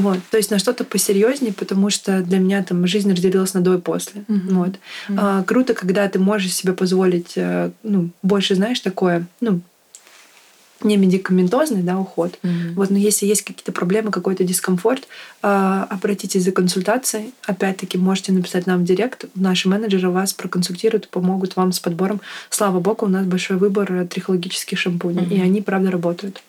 [0.00, 0.18] Вот.
[0.30, 3.78] То есть на что-то посерьезнее, потому что для меня там жизнь разделилась на до и
[3.78, 4.22] после.
[4.28, 4.54] Mm-hmm.
[4.54, 4.68] Вот.
[5.08, 5.16] Mm-hmm.
[5.18, 9.60] А, круто, когда ты можешь себе позволить, э, ну, больше, знаешь, такое, ну,
[10.82, 12.38] не медикаментозный да, уход.
[12.42, 12.74] Mm-hmm.
[12.74, 15.08] Вот, но если есть какие-то проблемы, какой-то дискомфорт,
[15.42, 17.32] э, обратитесь за консультацией.
[17.46, 19.24] Опять-таки, можете написать нам в директ.
[19.34, 22.20] Наши менеджеры вас проконсультируют, помогут вам с подбором.
[22.50, 25.36] Слава богу, у нас большой выбор трихологических шампуней, mm-hmm.
[25.36, 26.42] и они, правда, работают.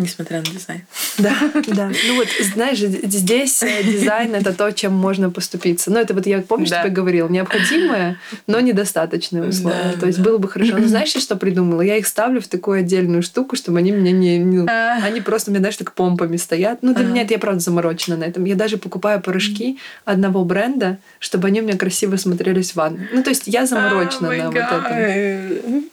[0.00, 0.82] Несмотря на дизайн.
[1.18, 1.34] Да,
[1.66, 1.90] да.
[2.06, 5.90] Ну вот, знаешь, здесь э, дизайн это то, чем можно поступиться.
[5.90, 6.82] Ну, это вот я, помнишь, да.
[6.82, 9.92] тебе говорил, необходимое, но недостаточное условие.
[9.94, 10.24] Да, то есть да.
[10.24, 10.78] было бы хорошо.
[10.78, 11.82] Ну, знаешь, что придумала?
[11.82, 14.38] Я их ставлю в такую отдельную штуку, чтобы они меня не...
[14.38, 15.04] не а.
[15.04, 16.78] они просто, мне, знаешь, так помпами стоят.
[16.82, 17.08] Ну, для а.
[17.08, 18.44] меня это я правда заморочена на этом.
[18.44, 23.08] Я даже покупаю порошки одного бренда, чтобы они у меня красиво смотрелись в ванной.
[23.12, 25.84] Ну, то есть я заморочена на вот этом.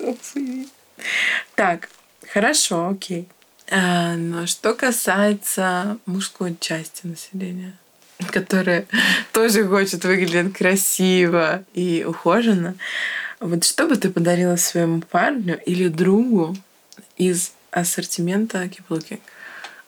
[1.54, 1.88] Так,
[2.32, 3.28] Хорошо, окей.
[3.70, 7.76] А, но что касается мужской части населения,
[8.30, 8.86] которая
[9.32, 12.74] тоже хочет выглядеть красиво и ухоженно,
[13.40, 16.56] вот что бы ты подарила своему парню или другу
[17.16, 19.20] из ассортимента Looking?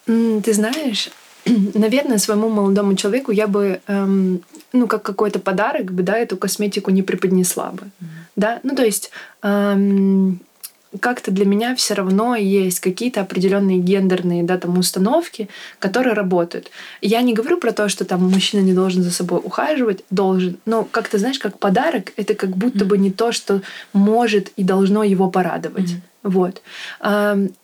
[0.07, 1.11] Ты знаешь,
[1.45, 6.91] наверное, своему молодому человеку я бы, эм, ну, как какой-то подарок бы, да, эту косметику
[6.91, 7.85] не преподнесла бы.
[7.85, 8.07] Mm-hmm.
[8.37, 9.11] Да, ну, то есть
[9.43, 10.41] эм,
[11.01, 16.71] как-то для меня все равно есть какие-то определенные гендерные да, там, установки, которые работают.
[17.01, 20.85] Я не говорю про то, что там мужчина не должен за собой ухаживать, должен, но
[20.85, 22.89] как-то, знаешь, как подарок, это как будто mm-hmm.
[22.89, 23.63] бы не то, что
[23.93, 25.91] может и должно его порадовать.
[25.91, 26.01] Mm-hmm.
[26.25, 26.63] Вот.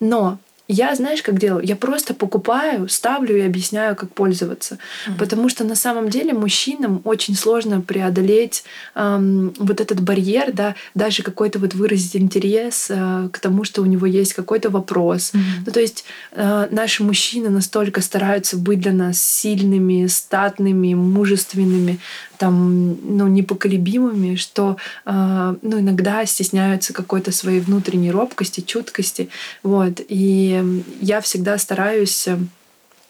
[0.01, 0.39] Но
[0.69, 1.65] я, знаешь, как делаю?
[1.65, 4.75] Я просто покупаю, ставлю и объясняю, как пользоваться.
[4.75, 5.19] Mm-hmm.
[5.19, 8.65] Потому что на самом деле мужчинам очень сложно преодолеть
[8.95, 13.87] эм, вот этот барьер, да, даже какой-то вот выразить интерес э, к тому, что у
[13.87, 15.33] него есть какой-то вопрос.
[15.33, 15.63] Mm-hmm.
[15.67, 21.99] Ну, то есть э, наши мужчины настолько стараются быть для нас сильными, статными, мужественными,
[22.37, 29.29] там, ну, непоколебимыми, что э, ну, иногда стесняются какой-то своей внутренней робкости, чуткости.
[29.63, 30.01] Вот.
[30.09, 30.58] И
[31.01, 32.29] я всегда стараюсь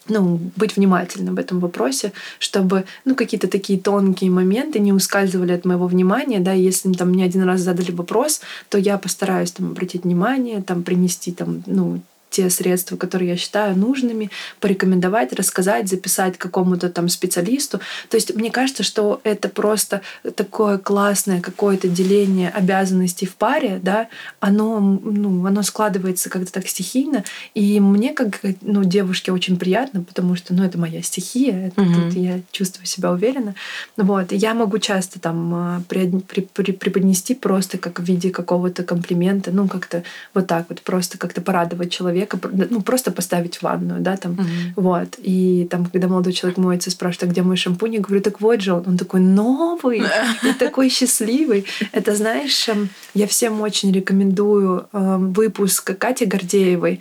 [0.09, 5.65] ну, быть внимательным в этом вопросе, чтобы ну, какие-то такие тонкие моменты не ускальзывали от
[5.65, 6.41] моего внимания.
[6.41, 10.83] Да, если там мне один раз задали вопрос, то я постараюсь там обратить внимание, там
[10.83, 12.01] принести там, ну,
[12.31, 17.81] те средства, которые я считаю нужными, порекомендовать, рассказать, записать какому-то там специалисту.
[18.11, 20.03] То есть мне кажется, что это просто
[20.37, 24.09] такое классное какое-то деление обязанностей в паре, да,
[24.41, 27.25] оно, ну, оно складывается как-то так стихийно,
[27.55, 31.95] и мне как ну, девушке очень приятно, потому что ну, это моя стихия, это, угу.
[31.95, 33.55] тут я чувствую себя уверенно.
[33.97, 34.33] Вот.
[34.33, 39.69] Я могу часто там при, при, при, преподнести просто как в виде какого-то комплимента, ну
[39.69, 40.03] как-то
[40.35, 44.33] вот так вот, просто как-то порадовать человека человека, ну, просто поставить в ванную, да, там,
[44.33, 44.73] mm-hmm.
[44.77, 45.19] вот.
[45.19, 47.95] И там, когда молодой человек моется, спрашивает, а где мой шампунь?
[47.95, 48.85] Я говорю, так вот же он.
[48.87, 50.03] Он такой новый
[50.43, 51.65] и такой счастливый.
[51.93, 57.01] Это, знаешь, эм, я всем очень рекомендую эм, выпуск Кати Гордеевой.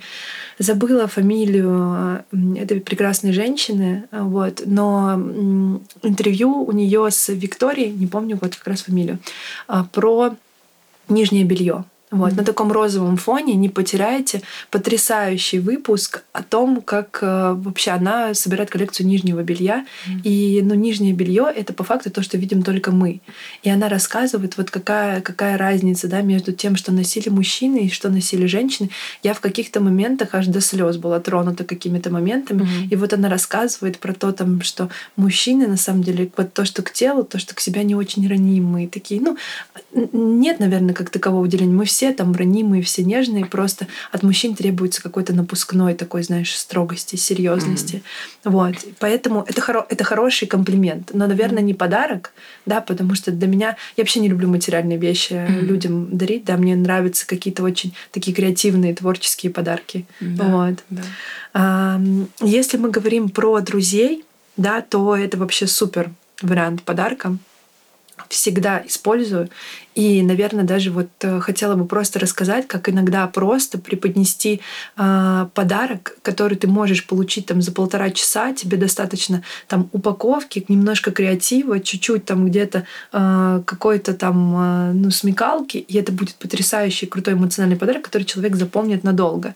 [0.58, 5.14] Забыла фамилию э, этой прекрасной женщины, э, вот, но
[6.02, 9.18] интервью у нее с Викторией, не помню вот как раз фамилию,
[9.68, 10.34] а, про
[11.08, 11.84] нижнее белье.
[12.10, 12.36] Вот, mm-hmm.
[12.36, 14.40] на таком розовом фоне не потеряете
[14.70, 19.84] потрясающий выпуск о том, как э, вообще она собирает коллекцию нижнего белья.
[20.06, 20.20] Mm-hmm.
[20.24, 23.20] И ну, нижнее белье это по факту то, что видим только мы.
[23.62, 28.08] И она рассказывает, вот какая, какая разница да, между тем, что носили мужчины и что
[28.08, 28.88] носили женщины.
[29.22, 32.62] Я в каких-то моментах аж до слез была тронута какими-то моментами.
[32.62, 32.88] Mm-hmm.
[32.90, 36.82] И вот она рассказывает про то, там, что мужчины на самом деле вот то, что
[36.82, 38.88] к телу, то, что к себя не очень ранимые.
[38.88, 39.36] Такие, ну,
[39.92, 41.74] нет, наверное, как такового деления.
[41.74, 46.56] Мы все все там ранимые, все нежные, просто от мужчин требуется какой-то напускной такой, знаешь,
[46.56, 47.96] строгости, серьезности.
[48.44, 48.50] Mm-hmm.
[48.52, 48.74] Вот.
[49.00, 51.10] Поэтому это, хоро- это хороший комплимент.
[51.12, 51.66] Но, наверное, mm-hmm.
[51.66, 52.32] не подарок,
[52.66, 53.76] да, потому что для меня...
[53.96, 55.60] Я вообще не люблю материальные вещи mm-hmm.
[55.60, 60.06] людям дарить, да, мне нравятся какие-то очень такие креативные, творческие подарки.
[60.20, 60.50] Mm-hmm.
[60.52, 61.00] Вот.
[61.52, 62.00] А,
[62.40, 64.24] если мы говорим про друзей,
[64.56, 67.36] да, то это вообще супер вариант подарка
[68.28, 69.48] всегда использую.
[69.94, 74.60] И, наверное, даже вот э, хотела бы просто рассказать, как иногда просто преподнести
[74.96, 78.52] э, подарок, который ты можешь получить там за полтора часа.
[78.52, 85.78] Тебе достаточно там упаковки, немножко креатива, чуть-чуть там где-то э, какой-то там э, ну, смекалки,
[85.78, 89.54] и это будет потрясающий, крутой эмоциональный подарок, который человек запомнит надолго.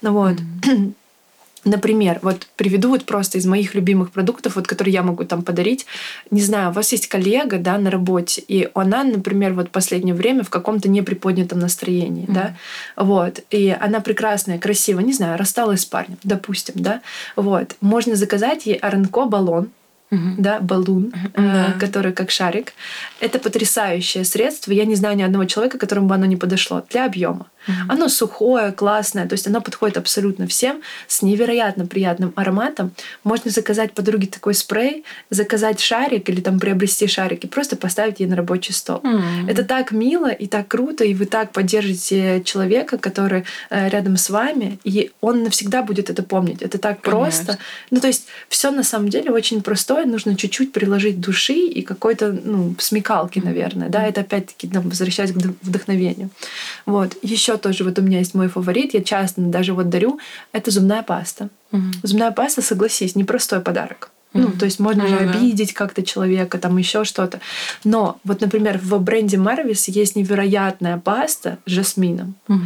[0.00, 0.36] Вот.
[0.62, 0.94] Mm-hmm.
[1.64, 5.86] Например, вот приведу вот просто из моих любимых продуктов, вот, которые я могу там подарить.
[6.30, 10.42] Не знаю, у вас есть коллега, да, на работе, и она, например, вот последнее время
[10.42, 12.32] в каком-то неприподнятом настроении, mm-hmm.
[12.32, 12.56] да,
[12.96, 17.00] вот, и она прекрасная, красивая, не знаю, рассталась с парнем, допустим, да,
[17.36, 19.70] вот, можно заказать ей Аранко баллон,
[20.12, 20.34] uh-huh.
[20.38, 21.78] да, баллон, uh-huh.
[21.78, 22.72] который как шарик.
[23.20, 24.72] Это потрясающее средство.
[24.72, 27.46] Я не знаю ни одного человека, которому бы оно не подошло для объема.
[27.66, 27.72] Mm-hmm.
[27.88, 32.92] Оно сухое, классное, то есть оно подходит абсолютно всем с невероятно приятным ароматом.
[33.22, 38.26] Можно заказать подруге такой спрей, заказать шарик или там приобрести шарик и просто поставить ей
[38.26, 38.98] на рабочий стол.
[38.98, 39.50] Mm-hmm.
[39.50, 44.28] Это так мило и так круто, и вы так поддержите человека, который э, рядом с
[44.30, 46.62] вами, и он навсегда будет это помнить.
[46.62, 47.10] Это так Конечно.
[47.10, 47.58] просто.
[47.90, 52.32] Ну то есть все на самом деле очень простое, нужно чуть-чуть приложить души и какой-то
[52.32, 54.06] ну смекалки, наверное, да.
[54.06, 56.30] Это опять-таки нам возвращаясь к вдохновению.
[56.86, 60.18] Вот еще еще тоже вот у меня есть мой фаворит, я часто даже вот дарю,
[60.52, 61.48] это зубная паста.
[61.72, 61.82] Угу.
[62.02, 64.11] Зубная паста, согласись, непростой подарок.
[64.34, 67.40] Ну, то есть можно же обидеть как-то человека, там еще что-то.
[67.84, 72.34] Но вот, например, в бренде Marvis есть невероятная паста с жасмином.
[72.48, 72.60] Угу.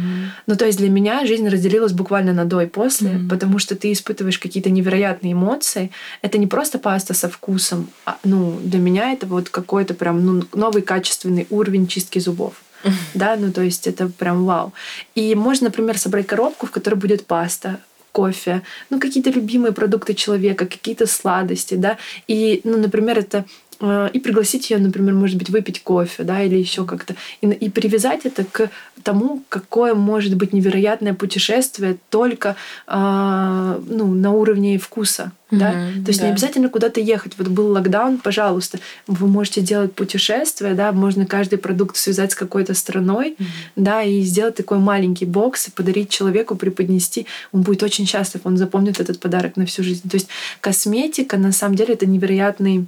[0.47, 3.29] Ну, то есть для меня жизнь разделилась буквально на до и после, угу.
[3.29, 5.91] потому что ты испытываешь какие-то невероятные эмоции.
[6.21, 7.89] Это не просто паста со вкусом.
[8.05, 12.53] А, ну, для меня это вот какой-то прям ну, новый качественный уровень чистки зубов.
[13.13, 14.73] Да, ну то есть это прям вау.
[15.15, 17.79] И можно, например, собрать коробку, в которой будет паста,
[18.17, 21.97] кофе, ну какие-то любимые продукты человека, какие-то сладости, да.
[22.27, 23.45] И, ну, например, это
[23.79, 28.25] и пригласить ее, например, может быть, выпить кофе, да, или еще как-то, и, и привязать
[28.25, 28.69] это к
[29.03, 32.55] тому, какое может быть невероятное путешествие только
[32.87, 35.31] э, ну, на уровне вкуса.
[35.51, 35.71] Mm-hmm, да?
[36.03, 36.25] То есть да.
[36.25, 37.33] не обязательно куда-то ехать.
[37.37, 42.73] Вот был локдаун, пожалуйста, вы можете делать путешествие, да, можно каждый продукт связать с какой-то
[42.73, 43.45] страной, mm-hmm.
[43.75, 47.27] да, и сделать такой маленький бокс и подарить человеку, преподнести.
[47.53, 50.09] Он будет очень счастлив, он запомнит этот подарок на всю жизнь.
[50.09, 50.27] То есть
[50.61, 52.87] косметика, на самом деле, это невероятный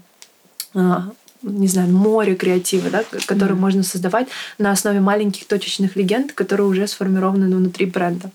[1.41, 3.59] не знаю, море креатива, да, который mm-hmm.
[3.59, 8.32] можно создавать на основе маленьких точечных легенд, которые уже сформированы внутри бренда.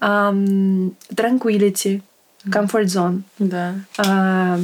[0.00, 2.02] Um, tranquility,
[2.46, 3.22] comfort zone.
[3.38, 3.74] Да.
[3.96, 4.60] Uh,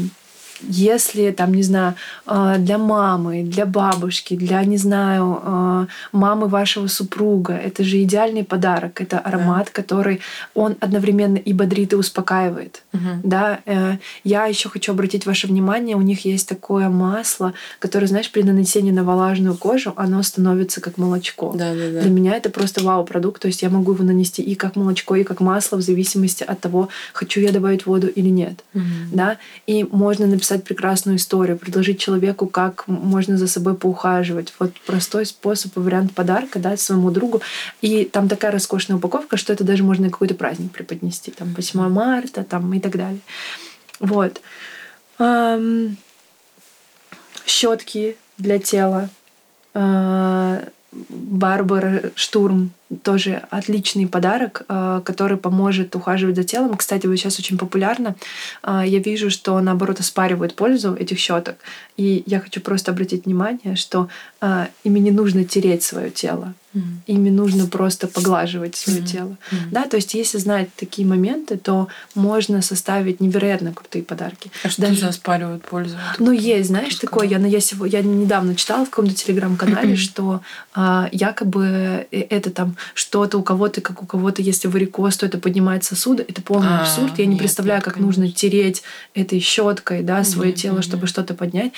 [0.68, 1.94] если там, не знаю,
[2.26, 8.44] а, для мамы, для бабушки, для, не знаю, а, мамы вашего супруга, это же идеальный
[8.44, 9.00] подарок.
[9.00, 9.82] Это аромат, да.
[9.82, 10.20] который
[10.54, 12.82] он одновременно и бодрит, и успокаивает.
[12.92, 13.00] Угу.
[13.24, 13.60] Да?
[13.66, 18.42] Э, я еще хочу обратить ваше внимание, у них есть такое масло, которое, знаешь, при
[18.42, 21.52] нанесении на влажную кожу, оно становится как молочко.
[21.52, 22.00] Да, да, да.
[22.02, 25.24] Для меня это просто вау-продукт, то есть я могу его нанести и как молочко, и
[25.24, 28.62] как масло, в зависимости от того, хочу я добавить воду или нет.
[28.74, 28.82] Угу.
[29.12, 29.38] Да?
[29.66, 34.52] И можно написать написать прекрасную историю, предложить человеку, как можно за собой поухаживать.
[34.58, 37.40] Вот простой способ и вариант подарка дать своему другу.
[37.80, 41.30] И там такая роскошная упаковка, что это даже можно какой-то праздник преподнести.
[41.30, 43.20] Там 8 марта там, и так далее.
[44.00, 44.40] Вот.
[47.46, 49.08] Щетки для тела.
[49.74, 50.68] Э,
[51.08, 52.72] Барбара Штурм
[53.02, 56.76] тоже отличный подарок, э, который поможет ухаживать за телом.
[56.76, 58.14] Кстати, вот сейчас очень популярно.
[58.62, 61.56] Э, я вижу, что наоборот оспаривают пользу этих щеток.
[61.96, 64.08] И я хочу просто обратить внимание, что
[64.40, 66.54] э, ими не нужно тереть свое тело.
[66.74, 66.82] Mm-hmm.
[67.06, 69.06] Ими нужно просто поглаживать свое mm-hmm.
[69.06, 69.36] тело.
[69.50, 69.70] Mm-hmm.
[69.70, 74.50] Да, то есть, если знать такие моменты, то можно составить невероятно крутые подарки.
[74.64, 75.00] А что Даже...
[75.00, 75.96] за оспаривают пользу?
[76.18, 77.26] Ну, есть, знаешь, такое.
[77.26, 80.40] Я, я, сегодня, я недавно читала в каком-то телеграм-канале, что
[80.74, 85.84] а, якобы это там что-то у кого-то, как у кого-то, если варикоз, то это поднимает
[85.84, 86.24] сосуды.
[86.26, 87.18] Это полный а, абсурд.
[87.18, 88.06] Я не нет, представляю, как конечно.
[88.06, 88.82] нужно тереть
[89.14, 91.72] этой щеткой, да, свое тело, чтобы что-то поднять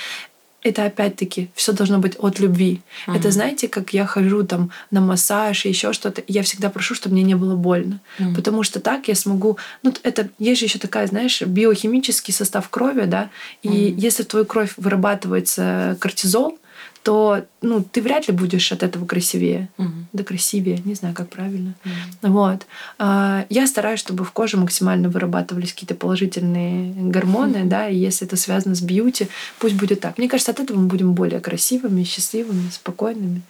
[0.64, 2.80] это опять-таки все должно быть от любви.
[3.06, 3.16] Uh-huh.
[3.16, 7.14] Это знаете, как я хожу там на массаж и еще что-то, я всегда прошу, чтобы
[7.14, 8.34] мне не было больно, uh-huh.
[8.34, 9.58] потому что так я смогу.
[9.82, 13.30] Ну это есть же еще такая, знаешь, биохимический состав крови, да,
[13.62, 13.94] и uh-huh.
[13.98, 16.58] если в твою кровь вырабатывается кортизол,
[17.02, 19.68] то ну, ты вряд ли будешь от этого красивее.
[19.76, 19.92] Угу.
[20.14, 21.74] Да красивее, не знаю, как правильно.
[21.84, 22.32] Угу.
[22.32, 22.66] Вот.
[22.98, 27.68] А, я стараюсь, чтобы в коже максимально вырабатывались какие-то положительные гормоны, угу.
[27.68, 29.28] да, и если это связано с бьюти,
[29.58, 30.16] пусть будет так.
[30.16, 33.42] Мне кажется, от этого мы будем более красивыми, счастливыми, спокойными.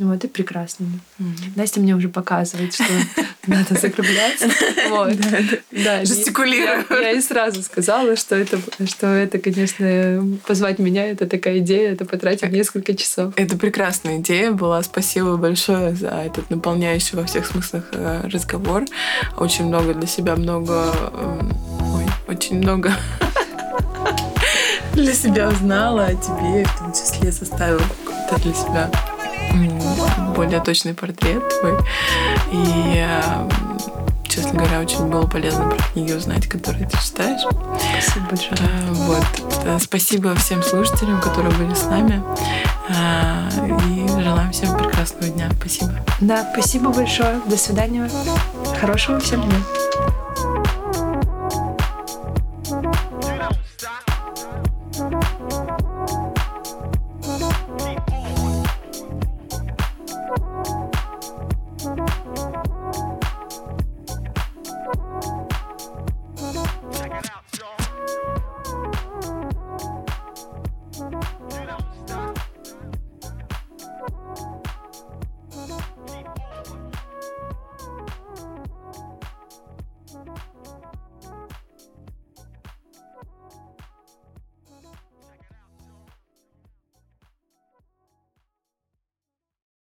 [0.00, 0.98] Вот, и прекрасными.
[1.18, 1.52] Mm-hmm.
[1.56, 2.86] Настя мне уже показывает, что
[3.46, 4.48] надо закругляться.
[4.90, 5.12] Вот.
[5.70, 6.84] Да, Жестикулирую.
[6.90, 12.04] Я ей сразу сказала, что это, что это, конечно, позвать меня, это такая идея, это
[12.04, 13.32] потратить несколько часов.
[13.36, 14.82] Это прекрасная идея была.
[14.82, 18.84] Спасибо большое за этот наполняющий во всех смыслах э, разговор.
[19.36, 20.92] Очень много для себя, много...
[21.14, 21.52] Эм,
[21.94, 22.92] ой, очень много
[24.94, 28.90] для себя узнала о тебе, в том числе составила какой-то для себя
[30.30, 31.78] более точный портрет твой.
[32.52, 33.48] И, э,
[34.28, 37.42] честно говоря, очень было полезно про книги узнать, которые ты читаешь.
[37.92, 38.58] Спасибо большое.
[38.60, 39.26] Э, вот.
[39.64, 42.22] Э, спасибо всем слушателям, которые были с нами.
[42.90, 45.48] И желаем всем прекрасного дня.
[45.60, 45.92] Спасибо.
[46.20, 47.40] Да, спасибо большое.
[47.46, 48.10] До свидания.
[48.80, 49.56] Хорошего всем дня.
[53.80, 54.09] Thank